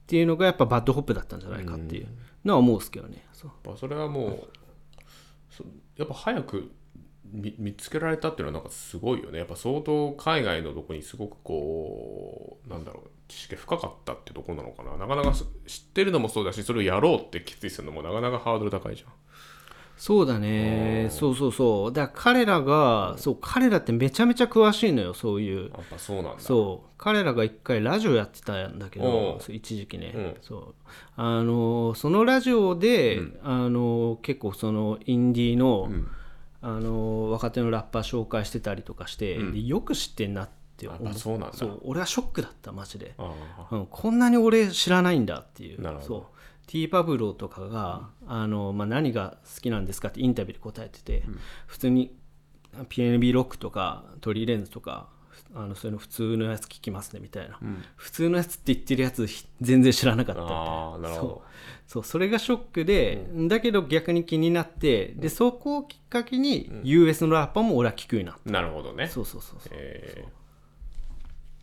[0.08, 2.08] ていうのがやっぱ BAD HOP だったんじゃないかっていう
[2.44, 3.52] のは思うんですけどねそう。
[3.52, 4.48] やっぱそれはもう
[5.98, 6.72] やっぱ早く
[7.32, 9.40] 見見つけられたっていうのはなんかすごいよね。
[9.40, 14.98] やっぱ相当海外のとこにすごくこうなんだろう知識深かったってとこなのかな。
[14.98, 19.10] なかなか知ってるのもそうだしそれをやろうって決意するのもなかなかハードル高いじゃん。
[19.98, 21.08] そうだね。
[21.12, 21.94] そうそうそう。
[21.94, 25.70] だから彼らがそう彼らってめちゃめちゃ詳しいのよそういう。
[25.72, 26.40] やっぱそうなんだ。
[26.40, 26.90] そう。
[26.98, 30.36] 彼らが一回ラジオやってたんだけどそう一時期ね、うん。
[30.42, 30.76] そう。
[31.16, 35.90] あのそのラジオで、あの結構そのインディーの,、
[36.62, 41.58] あの若手のラッパー紹介してたりとかして、でよく知ってんなって思やっぱそうなんだ。
[41.58, 41.82] そう。
[41.84, 43.32] 俺はショックだったマジで、あ
[43.72, 45.82] うん、こんなに俺知らないんだっていう。
[45.82, 46.08] なるほど。
[46.08, 46.24] そう
[46.68, 51.24] ティーパブローとかが、あのまあ、何が好きなんですかってインタビューで答えてて、
[51.68, 52.16] 普通に
[52.90, 55.10] PNB ロックとかトリーレンズとか
[55.56, 57.60] あのそういうの普通のやつ聞きますねみたいな、
[57.96, 61.16] 普通のやつって言ってるやつひ全然知らなかったみたいな。
[61.88, 62.04] そう。
[62.04, 69.08] それがショックで、だけど逆に気になってでそこをきっかけに US のラッパーも俺は聞くようになった、なるほどね。
[69.08, 69.72] そうそうそうそう。
[69.74, 70.26] え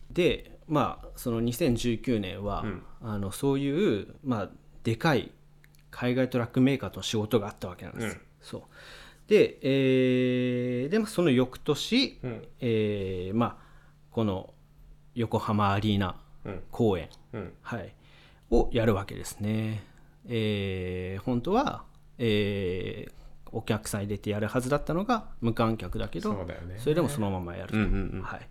[0.09, 2.65] でまあその2019年は、
[3.01, 4.49] あのそういう、まあ、
[4.83, 5.31] でかい
[5.91, 8.61] 海外トラックメーカーと仕事があったわけなんです、うん、そう。
[9.27, 13.65] で,、えー、でもその翌年、うん、えー、まあ、
[14.11, 14.53] この
[15.15, 16.15] 横浜アリーナ
[16.71, 17.09] 公演、
[17.61, 17.93] はい、
[18.49, 19.83] をやるわけですね。
[20.27, 21.83] えー、本当は、
[22.17, 23.11] えー、
[23.51, 28.47] お客さん入れてやるはずだったのが無観客だけどそ、ね,、れでもそのままやると、うんうんうん、はい、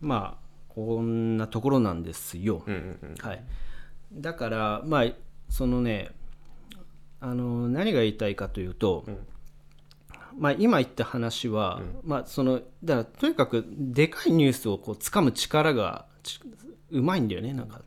[0.00, 3.42] まあこんなところなんですよ、うんうんうん、はい、
[4.12, 5.04] だからまあ
[5.50, 6.08] そのね
[7.20, 9.18] あの何が言いたいかというと、うん、
[10.38, 16.06] まあ、今言った話は、うん、まあ、そのだからとにかくでかいニュースをこう掴む力が
[16.90, 17.82] うまいんだよねなんか。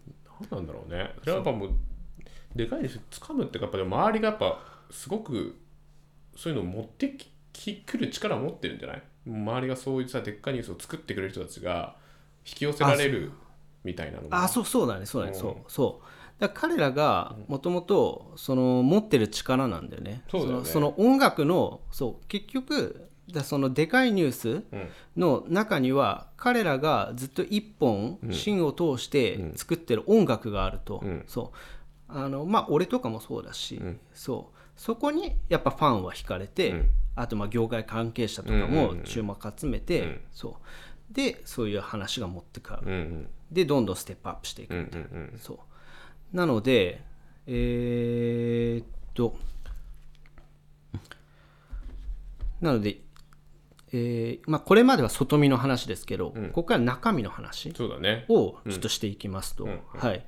[0.52, 1.16] 何なんだろうね。
[1.22, 1.70] それはやっぱもう
[2.56, 4.60] でかいニュース掴むっていうかやっぱ周りがやっぱ
[4.92, 5.58] すごく
[6.36, 7.18] そういうのを持って
[7.52, 9.04] きくる力を持ってるんじゃない？
[9.26, 11.96] 周りがそういうさでっかいニュースを作ってくれる人たちが
[12.46, 13.32] 引き寄せられる
[13.84, 16.06] みたいなのあそうそうだねそうだね、うん、そうそう
[16.44, 20.24] だ彼らがもともと持ってる力なんだよね。
[20.30, 24.64] そのその音楽のそう結局だそのでかいニュース
[25.16, 31.58] の中には彼らがずっと一本芯を通して作ってる音楽があると、うん、そう。
[32.10, 34.60] あのまあ俺とかもそうだし、うん、そう。
[34.76, 40.54] そこにやっぱファンは惹かれて、うん、あとまあ業界関係者とかも注目集めて、そう。
[41.10, 45.60] でそういう話が持ってくる、でどんどんステップアップしていくみたいな、そう
[46.34, 47.02] なので、
[47.46, 49.36] えー、っと、
[52.60, 52.98] なので、
[53.92, 60.26] えーまあ、これまでは外見の話ですけど、うん、ここから中身の話をちょっとしていきますと、はい。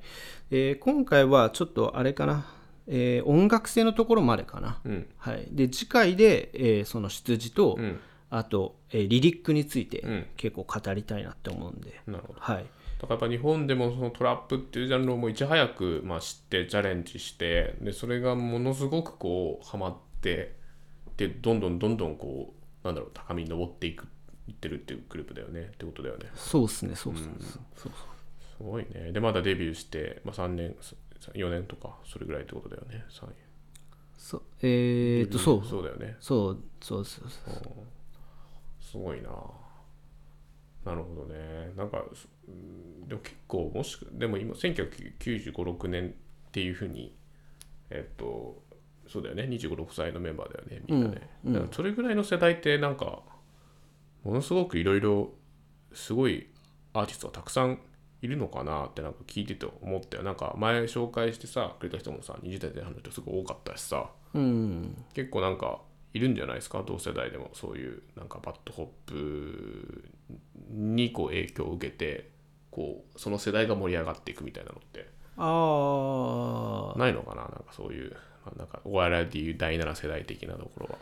[0.52, 2.46] えー、今回はちょっとあれかな、
[2.86, 7.98] えー、音楽性のところまでかな、うん、はい、で次回で、えー、その出自と、うん、
[8.30, 12.40] あと、えー、リリックについて結構語りたいなって思うんで、なるほど。
[12.40, 12.66] はい
[12.98, 20.56] だからやっぱ日本でもそのトラップっていうジャンルをもういち早くまあ知ってチャレンジしてでそれがものすごくこうハマって
[21.16, 24.06] でどんどんどんどんこうなんだろう高みに登っていく
[24.48, 26.26] いってるっていうグループだよねってことだよね。
[26.34, 27.92] そうっすねそうっすね、うん、そうそう
[28.58, 29.12] すごいね。
[29.12, 30.74] でまだデビューして、まあ、3年
[31.34, 33.26] 4年とかそれぐらいってことだよね3
[34.16, 35.64] そうえー、っとそう。
[35.64, 36.16] そうだよね。
[36.20, 37.54] そうそうそうそう
[38.80, 39.30] すごいな。
[40.84, 41.72] なるほどね。
[41.76, 42.02] なんか
[43.06, 47.14] でも結構もしでも今1995、6年っていうふうに
[47.90, 48.62] えっと
[49.08, 53.22] そうだよね25、6歳のメンバーだよねみんなね、うん、だからそれぐらいの世代ってなんか
[54.24, 55.32] ものすごくいろいろ
[55.92, 56.48] すごい
[56.92, 57.78] アーティストがたくさん
[58.22, 60.24] いるのかなってなんか聞いてて思ったよ。
[60.24, 65.80] なんか前紹介してさくれた人もさ20代前半の人すごい多かったしさ、うん、結構なんか
[66.12, 66.82] いるんじゃないですか？
[66.84, 70.08] 同世代でもそういうなんか BAD HOP
[70.70, 72.30] にこう影響を受けて
[72.76, 75.08] こうその世代が盛り上がっていくみたいなのって。
[75.38, 77.42] あないのかな？
[77.42, 78.10] なんかそういう、
[78.44, 80.98] まあ、なんかお笑いでいう第7世代的なところは。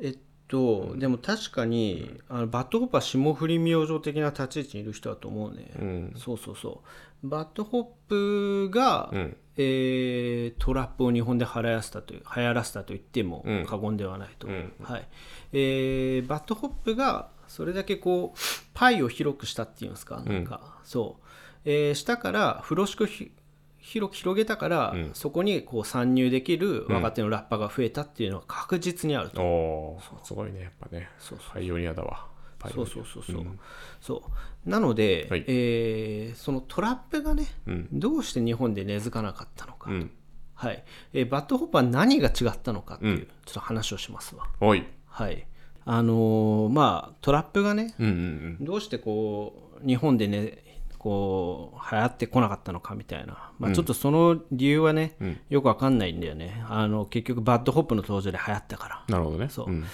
[0.00, 6.82] えっと、うん、でも確かに、うん、あの BAD HOP は霜降り明星的な立ち位置にいる人だと思うね、うん、そうそうそ
[7.24, 7.28] う。
[7.28, 15.08] BAD HOP が、うん、えー、トラップを日本で流行らせたという流行らせたと言っても過言ではないと、はい。
[15.52, 18.38] えー、 BAD HOP がそれだけこう
[18.74, 21.26] パイを広くしたっていうんですかなんか、うん、そう、
[21.64, 23.06] えー、下から風呂敷を
[23.80, 31.08] 広く広げたから、うん、そこにこう参入できる若手のラッパーが増えたっていうのは確実にあると、うん、おすごいねやっぱね。
[31.18, 32.26] そうパイオニアだわ。
[32.74, 33.60] そうそうそうそう、うん、
[34.00, 34.22] そ
[34.66, 34.68] う。
[34.68, 40.10] なので、はい、えー、そのトラップがね、うん、どうして日本で根付かなかったのか、うん、
[40.54, 40.84] はい。
[41.12, 44.48] えー、 BAD HOP は何が違ったのかっていう、ちょっと話をしますわ。
[44.58, 44.76] は
[45.30, 45.46] い
[45.90, 48.12] あのー、まあトラップがね、うんうん
[48.60, 50.62] うん、どうしてこう日本でね
[50.98, 56.62] こう流行ってこなかったのかみたいな、まあ、ちょっとその理由はね、うん、よくわかんないんだよね。
[56.68, 59.04] あの結局 BAD HOP の登場で流行ったから。
[59.08, 59.48] なるほどね。
[59.48, 59.84] そう、うん、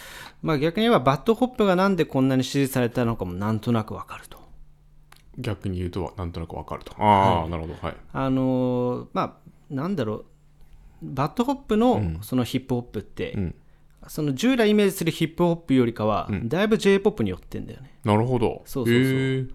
[0.43, 4.39] まあ、逆に言えばバッドホップがなんでこんなに支持されたのかもなんとなくわかると。
[5.39, 6.93] 逆に言うとなんとなくわかると。
[6.99, 7.75] ああ、はい、なるほど。
[7.81, 7.97] はい。
[8.13, 9.35] あのー、まあ
[9.71, 10.25] なんだろう。
[11.03, 13.55] BAD HOP のそのヒップホップって、うん
[14.09, 17.99] その従来イメージするヒップホップよりかは、だいぶ J−POP に寄ってんだよね。
[18.05, 18.63] なるほど。
[18.65, 19.49] そうそうそう。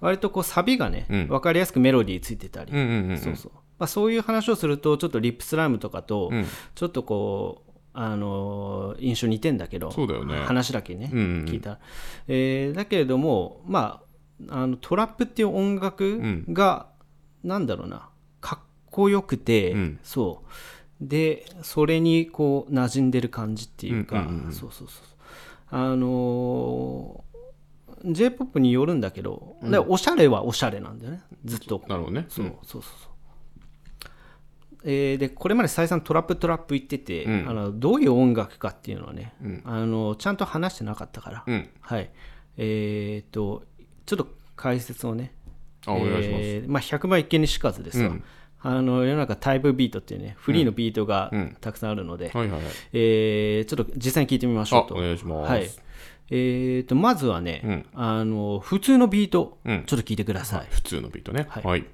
[0.00, 2.72] 割とこうサビがね、うん、分かりやすくメロディーついてたり、
[3.18, 3.52] そうそう。
[3.78, 6.30] まあ、そういう話をすると、ちょっと RIP SLYME とかと、
[6.74, 11.80] ちょっとこう、あの印象似てんだけど、そうだよね、話だけね、うんうん、聞いた。
[12.28, 14.02] えー、だけれども、ま
[14.48, 16.88] あ、あのトラップっていう音楽が、
[17.42, 18.08] うん、なんだろうな、
[18.40, 20.50] かっこよくて、うん、そう。
[21.00, 25.04] でそれにこう馴染んでる感じっていうか、うんうんうん、そうそうそう
[25.70, 31.22] あのー、j p o p によるんだけど、うん、おしゃれはおしゃれなんだよね。
[31.44, 31.82] ずっと。
[31.88, 33.08] なるほどね、そうそうそう
[34.84, 39.34] えーでこれまで再三トラップトラップ言ってて、あのどういう音楽かっていうのはね、
[39.64, 41.68] あのちゃんと話してなかったから、うん。
[41.80, 42.10] はい。
[42.56, 43.64] えー、と
[44.06, 45.32] ちょっと解説をね
[45.86, 46.42] あお願いします。
[46.42, 48.16] えーまあ、100万一見にしかずですわ、
[48.60, 52.62] あの世の中タイプビートっていうねフリーのビートがたくさんあるので、はいはい。
[52.62, 54.96] はいえーちょっと実際に聞いてみましょうと。
[54.96, 55.50] あお願いします。
[55.50, 55.68] はい。
[56.30, 61.46] えー、とまずはね、あの普通のビート、ちょっと聞いてください、普通のビートね。
[61.48, 61.62] はい。
[61.64, 61.84] はい。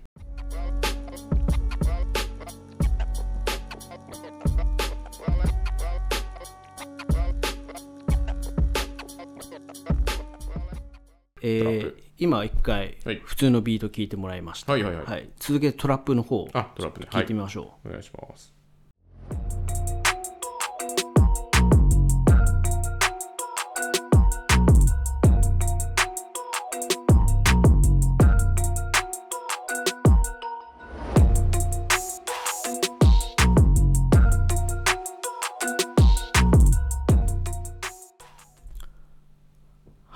[11.42, 13.20] えー今一回はい。
[13.24, 15.28] 普通のビート聞いてもらいました、はいはいはい。
[15.38, 17.08] 続けてトラップの方あトラップね。
[17.10, 18.52] 聞いてみましょう、お願いします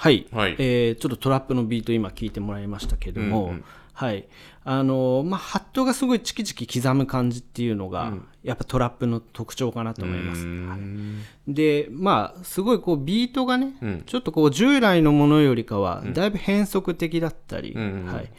[0.09, 0.57] はい、はい。
[0.59, 3.53] えーちょっとトラップのビート今聞いてもらいましたけども、
[3.93, 4.27] はい。
[4.65, 10.47] あのーまあ、ハットがすごいチキチキ刻む感じっていうのが、やっぱトラップの特徴かなと思います。
[10.47, 11.53] はい。
[11.53, 13.75] でまあすごいこうビートがね、
[14.07, 18.31] ちょっとこう従来のものよりかはだいぶ変則的だったり、うんうんはい、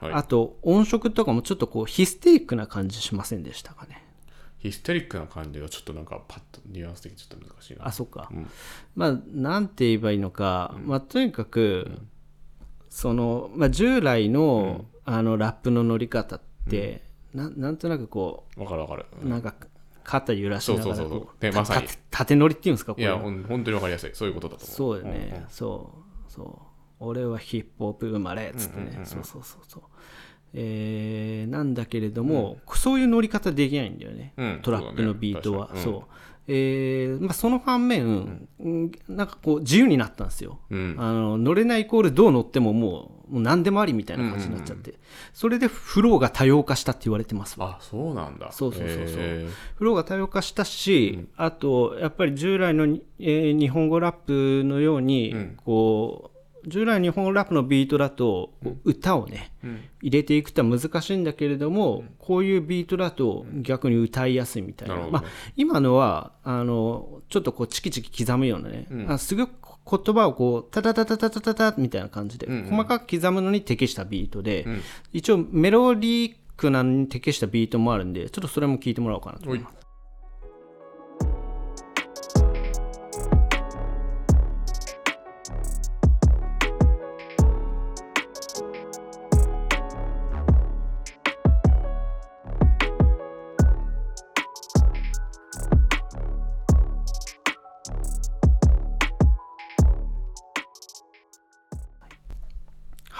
[0.00, 0.12] はい。
[0.12, 4.01] あと音色とかもちょっとこうヒステリックな感じしませんでしたかね。
[4.62, 7.88] ヒステリックな感じがちょっとなんかパッとニュアンス的にちょっと難しいな。
[7.88, 8.30] あそっか、
[8.94, 11.90] まあなんて言えばいいのか、まあとにかく、
[12.88, 17.02] その、まあ、従来の,、あのラップの乗り方って、
[17.34, 19.06] ななんとなくこわかるわかる。
[19.20, 19.52] うなんか
[20.04, 21.44] 肩揺らしながらこそうそうそうそう。
[21.44, 23.04] ねまさにた縦乗りっていうんですかこれ。
[23.04, 24.10] いやほん本当にわかりやすい。
[24.14, 24.76] そういうことだと思う。
[24.76, 25.92] そうよね、そ
[26.28, 26.32] う。
[26.32, 26.72] そう。
[27.00, 29.82] 俺はヒップホップ生まれっつってね、そうそうそうそう
[30.54, 34.60] えーなんだけれども、そういう乗り方できないんだよね、うん。
[34.62, 35.68] トラップのビートは。
[35.68, 35.80] そうだね。
[35.82, 36.02] そう,、
[36.48, 38.92] えーまあ、その反面、うん。
[39.08, 40.96] なんかこう自由になったんですよ、うん。
[40.98, 44.94] あの乗れないイコールどう乗ってももうもう何でもありみたいな感じになっちゃって、
[45.32, 47.78] それでフローが多様化したって言われてますわ。
[47.80, 48.52] あそうなんだ。
[48.52, 49.16] そうそうそうそう。
[49.20, 55.34] へフローが多様化したし、あとやっぱり従来の、えー日本語ラップのように、
[55.64, 56.31] こう
[56.66, 59.52] 従来の日本語ラップのビートだと、歌をね、
[60.00, 65.24] 入れていくとは難しいんだけれども、こういうビートだと逆に歌いやすいみたいな、まあ、
[65.56, 74.66] 今のはあのちょっとこうチキチキ刻むようなね、あすごく言葉をこうタタタタタタタタみたいな感じで、細かく刻むのに適したビートで、
[75.12, 79.81] 一応メロディックなのに適したビートもあるんでちょっとそれも聞いてもらおうかなと思います。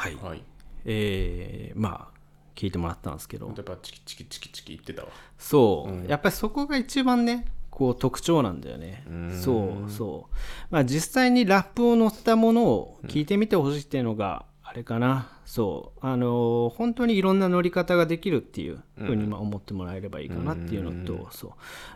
[0.02, 0.42] はい、はい。
[0.84, 2.18] えーまあ
[2.56, 3.46] 聞いてもらったんですけど。
[3.46, 5.08] やっぱチキチキチキチキ言ってたわ。
[5.38, 9.04] そう、やっぱりそこが一番ねこう特徴なんだよね。
[9.42, 10.36] そうそう。
[10.70, 15.98] まあ実際にラップを乗ったものを聞いてみてほしいっていうのがあれかな、そう。
[16.00, 21.50] あのー本当にいろんな乗り方ができるっていうふうにまあ思ってもらえればいいかなっていうのと、そう。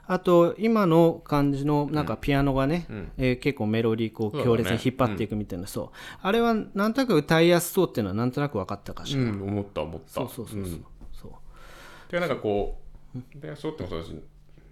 [0.06, 2.86] あと今の感じのなんかピアノがね、
[3.16, 5.88] えー結構メロディーこう強烈に引っ張っていくみたいなそう,、
[6.20, 10.08] あれはなんとなく歌いやすそうっていうのはなんとなく分かったかしら、うん思った思った。
[10.12, 10.84] そうそうそうそう、ん。
[11.14, 12.10] そう。
[12.10, 12.82] てかなんかこ
[13.14, 14.14] うでそうってもそうだし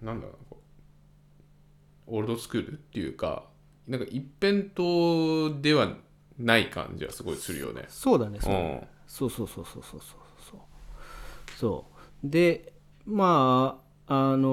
[0.03, 0.55] なんだろう
[2.05, 3.45] オールドスクールっていうか
[3.87, 6.04] なんか一辺倒では
[6.39, 7.85] ない感じはすごいするよね。
[7.89, 10.59] そうだねそう,、ん、そうそうそうそうそうそう。
[11.57, 11.85] そ
[12.23, 12.27] う。
[12.27, 12.73] で
[13.05, 14.47] まああの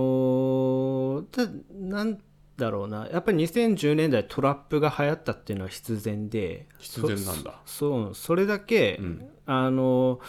[1.25, 2.18] ー、なん
[2.57, 3.09] だろうな。
[3.09, 6.66] やっぱり2010年代トラップが流行ったっていうのは必然で。
[6.79, 7.61] 必然なんだ。
[7.66, 10.21] そうそれだけ、うん、あのー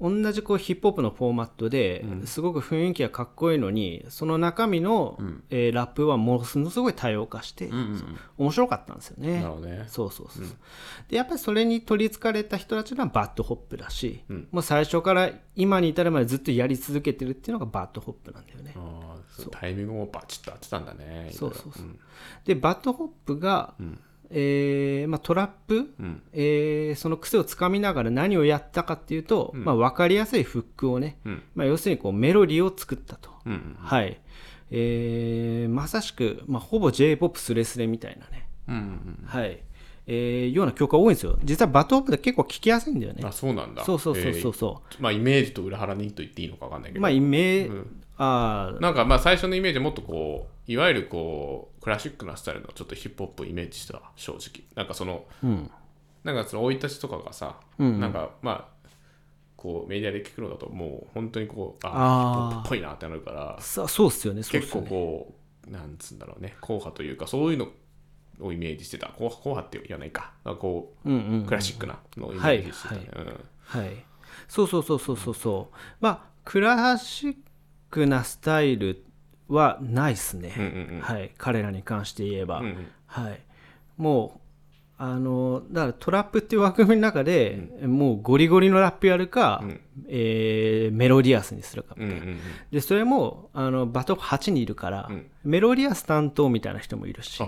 [0.00, 5.18] 同じこうヒップホップのフォーマットですごく雰囲気がかっこいいのにその中身の、
[5.50, 7.70] えーラップはものすごい多様化して、
[8.36, 9.40] 面白かったんですよね。
[9.40, 9.84] なるほどね。
[9.88, 10.44] そうそうそう
[11.08, 18.74] でやっぱりそれに取りつかれた人たちが BAD HOP だし、もう最初から今に至るまでずっとやり続けてるっていうのが BAD HOP なんだよね。
[19.50, 21.86] タイミングもバチッと合ってたんだねそうそうそう。
[22.44, 23.74] で BAD HOP が、
[24.30, 25.90] えーまあ、トラップ、
[26.32, 31.18] えーその癖をつかみながら何をやったかっていうと、まあ、分かりやすいフックをね、
[31.54, 33.30] まあ、要するにこうメロディーを作ったと。
[33.46, 34.20] うんうんはい。
[34.70, 39.60] えーまさしく、まあ、ほぼ J−POP スレスレみたいなね、うんうんはい。
[40.06, 41.38] えーような曲が多いんですよ。
[41.42, 43.20] 実は BAD HOP で結構聞きやすいんだよね。
[43.22, 43.28] うん。
[43.28, 43.84] あそうなんだ。
[43.84, 44.54] そうそうそうそうう。
[44.54, 47.00] そまあイメージと裏腹にと言っていいのか分かんないけう。
[47.00, 47.00] ど。
[47.02, 47.70] まあ、イメ
[48.18, 54.64] あなんかまあ最初のイメージもっとこういわゆるこうクラシックなスタイルのちょっとヒップホップをイメージしてた正直。
[54.76, 55.70] なんかその、うん。
[56.22, 57.98] なんかその生い立ちとかがさ、うん。
[57.98, 58.88] なんかまあ
[59.56, 61.94] こうメディアで聞くのだともう本当にこうああー。
[61.94, 64.88] ヒップホップっぽいなってなるからさそうっすよねそうっ結構すよね。
[64.90, 65.34] こ
[65.68, 67.68] うなんつうんだろうね硬派というかそういうの
[68.40, 69.08] をイメージしてた。
[69.08, 70.32] 硬硬派って言わないか。
[70.44, 73.08] こうんうんうんうクラシックなのをイメージしてたね、
[73.64, 74.04] はい。
[74.46, 75.76] そうそうそうそうそうそう。
[76.00, 77.36] まあクラシッ
[77.90, 79.02] クなスタイル
[79.48, 80.94] はないっすね、うん、うんうん。
[80.96, 81.32] うんはい。
[81.38, 82.86] 彼らに関して言えば、うんうん。
[83.06, 83.40] はい。
[83.96, 84.40] もう
[85.00, 89.80] あのだからトラップっていう枠組みの中で、もうゴリゴリのラップやるか、うん。
[90.08, 92.38] えーメロディアスにするかみたいな、うんうんうん。
[92.72, 95.30] でそれもあのバトル8人いるから、うん。
[95.44, 97.40] メロディアス担当みたいな人もいるし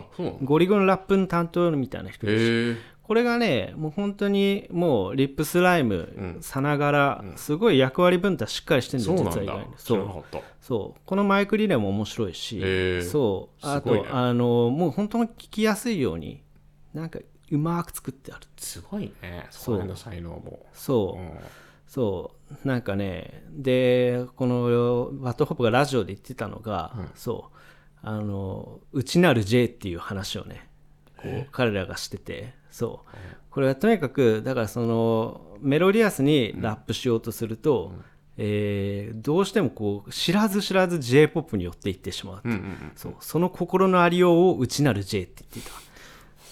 [0.43, 2.81] ゴリゴリのラップの担当みたいな人もいるし
[3.11, 9.75] これがねもう本当にもうリップスライムさながら、すごい役割分担しっかりしてるんだよそう実は意外に。
[9.75, 11.01] 知そう。
[11.05, 13.03] このマイクリレーも面白いし、へー。
[13.03, 13.67] そう。
[13.67, 14.07] あすごいね。
[14.07, 16.41] とあのもう本当に聞きやすいように
[16.95, 17.19] なんか
[17.51, 18.47] うまく作ってある。
[18.57, 19.49] すごいね。
[19.51, 20.67] その才能も。
[20.73, 21.33] そう、うん。
[21.89, 22.31] そ
[22.65, 22.69] う。
[22.69, 27.51] なんかねでこのバッドホップがラジオで言ってたのが、そ
[28.05, 28.07] う。
[28.07, 30.69] あの内なる J っていう話をね
[31.17, 33.17] こう彼らがしててそう。
[33.51, 37.93] これはとにかくだからそのメロディアスにラップしようとすると、
[38.37, 42.55] えーどうしてもこう知らず知らず j p o p に寄っていってしまうっていう。
[42.55, 43.15] うんうんうんそう。
[43.21, 45.91] その心のありようを内なる J って言っていた。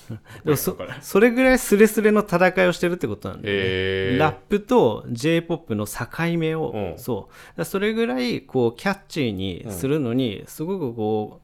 [0.44, 3.54] でもそそれぐらいスレスレの戦いをしてるってことなんで、ね。
[3.54, 4.18] へー。
[4.18, 6.98] ラップと j p o p の境目を、うん。
[6.98, 7.64] そう。
[7.64, 11.40] それぐらいこうキャッチーにするのにすごくこ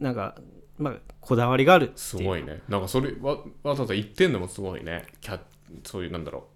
[0.00, 0.36] うなんか、
[0.78, 2.62] まあ、こだわりがあるすごいね。
[2.68, 5.06] なんかそれわわざわざ言ってんのもすごいね。
[5.20, 5.40] キャ
[5.84, 6.46] そういうなんだろ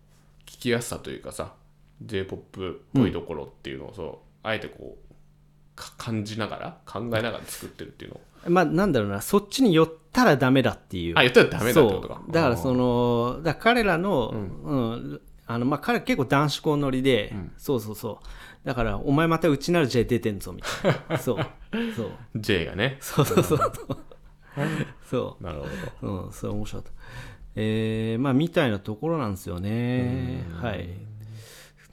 [0.47, 0.49] う。
[0.49, 1.55] 聞きやすさというかさ。
[2.07, 5.15] J p o p っぽいところっていうのをそう、あえてこう
[5.77, 8.17] か感じながら考えながら作ってるっていうの。
[8.17, 9.21] をまあなんだろうな。
[9.21, 11.19] そっちに寄ったらダメだっていう。
[11.19, 12.23] あ言ったらダメだってことか。
[12.29, 15.21] だからそのだから彼らの,、うん。
[15.47, 18.67] あのまあ、彼結構男子校乗りで、そうそうそう。
[18.67, 21.19] だからお前またうちなる J 出てんぞみたいな。
[21.19, 21.37] そう。
[21.95, 22.11] そう。
[22.37, 22.97] J がね。
[23.01, 23.59] そうそうそう。
[23.59, 23.65] そ
[23.95, 23.99] う
[25.09, 25.63] そうなる
[26.01, 26.99] ほうん、それ面白かった。
[27.55, 30.45] えー、まあ、みたいなところなんですよね。
[30.61, 30.89] はい。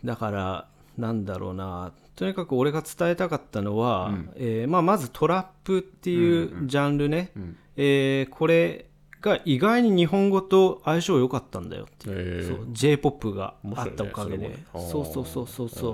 [0.06, 1.92] だから、なんだろうな。
[2.16, 7.32] とにかく俺が伝えたかったのは、えーまあ、まずトラップっていうジャンルね、
[7.78, 8.89] えーこれ
[9.22, 12.44] が意外に日本語と相性良かったんだよっていう。
[12.44, 15.90] そう J−POP があったおかげで、ねそうそうそうそうそ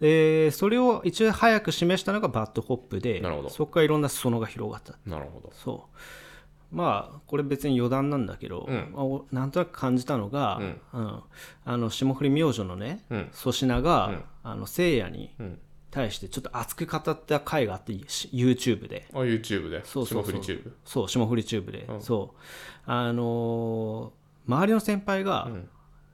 [0.00, 0.02] う。
[0.02, 5.52] でそれを一応早く示したのがバッドホップでそこからいろんな裾野が広がったどなるほど。
[5.54, 6.76] そう。
[6.76, 10.60] まあこれ別に余談なんだけど、うなんとなく感じたのが、
[10.92, 11.22] うん。
[11.64, 13.30] あの霜降り明星のねうん。
[13.34, 15.58] 粗品が、あのせいやにうん
[15.90, 19.08] 対してちょっと熱く語った回があってし YouTube で。
[19.12, 19.84] あ YouTube で？
[19.84, 20.32] そうそうそう。
[20.32, 20.76] 霜降りチューブ？
[20.84, 22.40] そう霜降りチューブで、そう。
[22.86, 24.18] あのー
[24.48, 25.50] 周りの先輩が、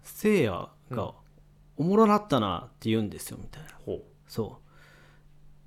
[0.03, 1.15] せいやが
[1.77, 3.69] おもろなったなって言うんですよみたいな。
[3.87, 4.59] ほそ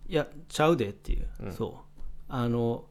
[0.09, 0.11] う。
[0.11, 2.01] いやちゃうでっていう、そう。
[2.27, 2.83] あの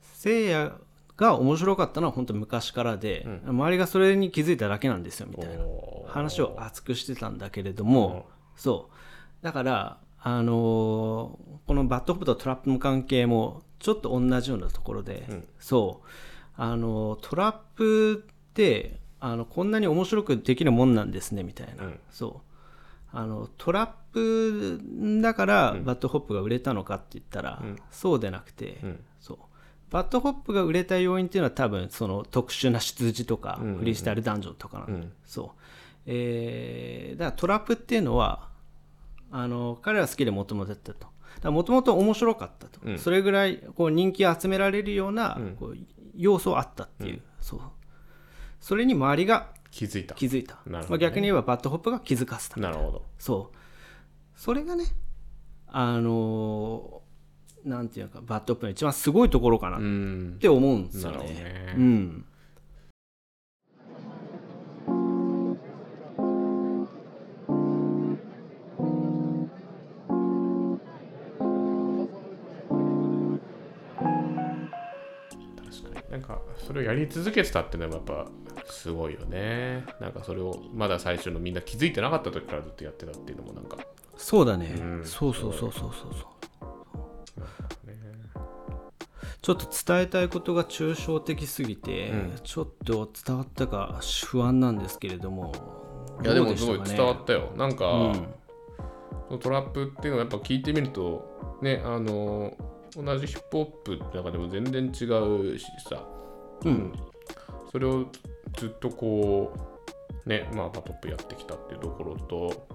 [0.00, 0.76] せいや
[1.16, 5.64] が面白かったのは本当昔からで、周りがそれに気づいただけなんですよみたいな
[6.08, 8.26] 話を熱くしてたんだけれども、
[8.56, 9.44] そう。
[9.44, 15.24] だからあのーこのバッドホップとトラップの関係もちょっと同じようなところで、
[15.58, 16.08] そう。
[16.56, 22.42] あのートラップってあのこんなに面白くできるもんなんですねみたいな、そ
[23.12, 23.16] う。
[23.16, 24.80] あのトラップ
[25.22, 28.78] だからバッドホップが売れたのかって言ったら、そうでなくて、
[29.20, 29.38] そう。
[29.90, 35.60] バッドホップが売れた要因っていうのは多分その特殊な出自とか、フリースタイルダンジョンとかなんで、そう。
[36.06, 38.48] えーだからトラップっていうのは
[39.36, 41.08] あの彼ら好きでもともとだったと。
[41.50, 45.76] もともと面白かったと、それぐらいこう人気を集められるような、こう
[46.14, 47.60] 要素あったっていう、そう。
[48.60, 50.14] それに周りが気づいた。
[50.14, 50.60] 気づいた、ね。
[50.66, 52.60] まあ、逆に言えばバッドホップが気づかせた。
[52.60, 53.02] なるほど。
[53.18, 53.56] そう。
[54.36, 54.84] それがね
[55.66, 61.74] あのーなんていうのかバッドホップの一番すごいところかなっうんて思うんですよなるほどねね。
[61.76, 62.24] うん
[76.14, 78.30] なんかそれをやり続けてたっていうのはやっぱ
[78.70, 79.84] すごいよね。
[80.00, 83.78] なんかそれをまだ最初のみんな気づいてなかった時からずっとやってたっていうのもなんか。
[84.16, 85.04] そうだね、うん。
[85.04, 86.14] そうそうそうそうそう。
[86.14, 86.28] そ
[87.36, 87.98] うね
[89.42, 92.12] ちょっと伝えたいことが抽象的すぎて、
[92.44, 95.52] ちょっと伝わったか不安なんですけれども
[96.22, 97.50] いやでもすごい伝わったよ。
[97.56, 97.86] なんか、
[99.30, 99.38] うん。
[99.40, 102.56] トラップっていうのはやっぱ聞いてみるとねあの
[102.96, 106.06] 同じヒップホップの中でも全然違うしさ、
[106.64, 106.92] うん、
[107.70, 108.06] それを
[108.56, 109.52] ずっとこ
[110.24, 112.68] うねまあパトップやってきたっていうところと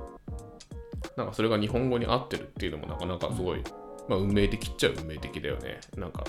[1.15, 3.63] なんかそれが日本語に合ってるっていうのもなかなかすごい、
[4.07, 5.80] まあ、運命的っちゃ運命的だよね。
[5.97, 6.24] なんか、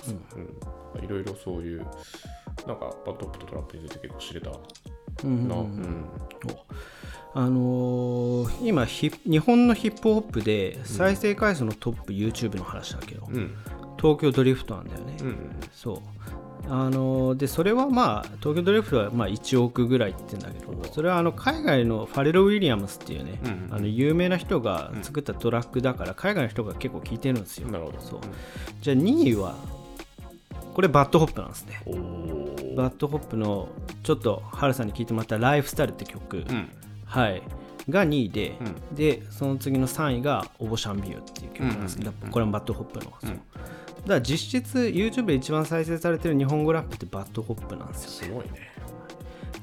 [0.96, 1.86] うん、いろいろそういう
[2.66, 4.50] なんかパトップとトラップについて結構知れた。
[4.50, 4.56] な、
[5.24, 6.04] うん、うん。
[7.32, 13.54] あのー、今日本のヒップホップで再生回数のトップ YouTube の話だけど、うん、
[14.00, 15.98] 東京ドリフトなんだよね、うん、そう。
[16.68, 27.68] あのー、でそれはまあ東京ドリフトはまあ1億ぐらいって言うんだけどそれはあの海外のファレル・ウィリアムスっていうね、うんあの有名な人が作ったトラックだから海外の人が結構聞いてるんですよ、
[28.00, 28.20] そう。
[28.80, 29.54] じゃあ2位は
[30.74, 31.82] これバッドホップなんですね。
[32.76, 33.68] バッドホップの
[34.02, 36.68] ちょっとハルさんに聞いてもらった「ライフスタイル」って曲、うん。
[37.04, 37.42] はい、
[37.90, 41.98] が2位で、うん、でその次の3位が「オーシャンビュー」っていう曲なんです。
[41.98, 43.40] けど、うん、これもバッドホップの、うん、だか
[44.06, 48.70] ら実質 YouTube で一番再生されてる日本語ラップってバッドホップなんですよ、ね、すごいね。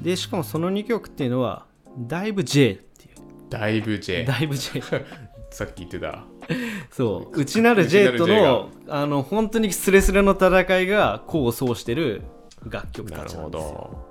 [0.02, 1.66] でしかもその2曲っていうのは
[1.98, 3.50] だいぶ J っていう。
[3.50, 4.82] だいぶ J だいぶ J
[5.50, 6.24] さっき言ってた。
[6.92, 7.42] そう。
[7.42, 12.24] 内なる J とのあの本当にスレスレの戦いが功を奏してる
[12.64, 14.06] 楽曲たちなんですよ。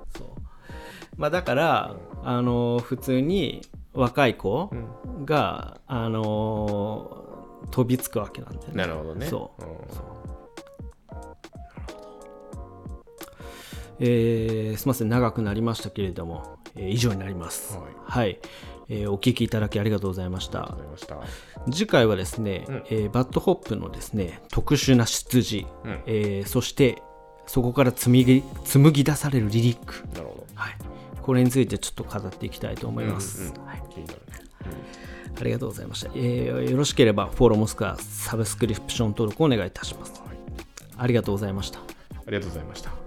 [1.17, 3.61] まあ、だから、うん、あの普通に
[3.97, 4.69] 若い子
[5.25, 7.25] が、うん、あの
[7.71, 9.25] 飛びつくわけなんで、ね、なるほどね。
[9.25, 10.17] そう,、うん、そう。
[13.99, 17.75] えー、すみません長くなりましたけれども、えー、以上になります。
[17.75, 18.39] はい、はい、
[18.89, 20.77] えー、お聞きいただきありがとうございました。
[21.71, 27.01] 次回はですね、うん、えー、バッドホップのですね特殊な出自、うん、えー、そして
[27.47, 30.07] そこから紡ぎ紡ぎ出されるリリック。
[30.13, 30.45] なるほど。
[30.53, 30.77] はい。
[31.23, 33.51] これについてちょっと語っていきたいと思います。
[35.39, 36.69] ありがとうございました、えー。
[36.71, 40.13] よろしければフォローもしくはサブスクリプション登録をお願いいたします。
[40.21, 40.37] はい、
[40.97, 41.79] ありがとうございました。
[41.79, 41.83] あ
[42.27, 43.06] りがとうございました。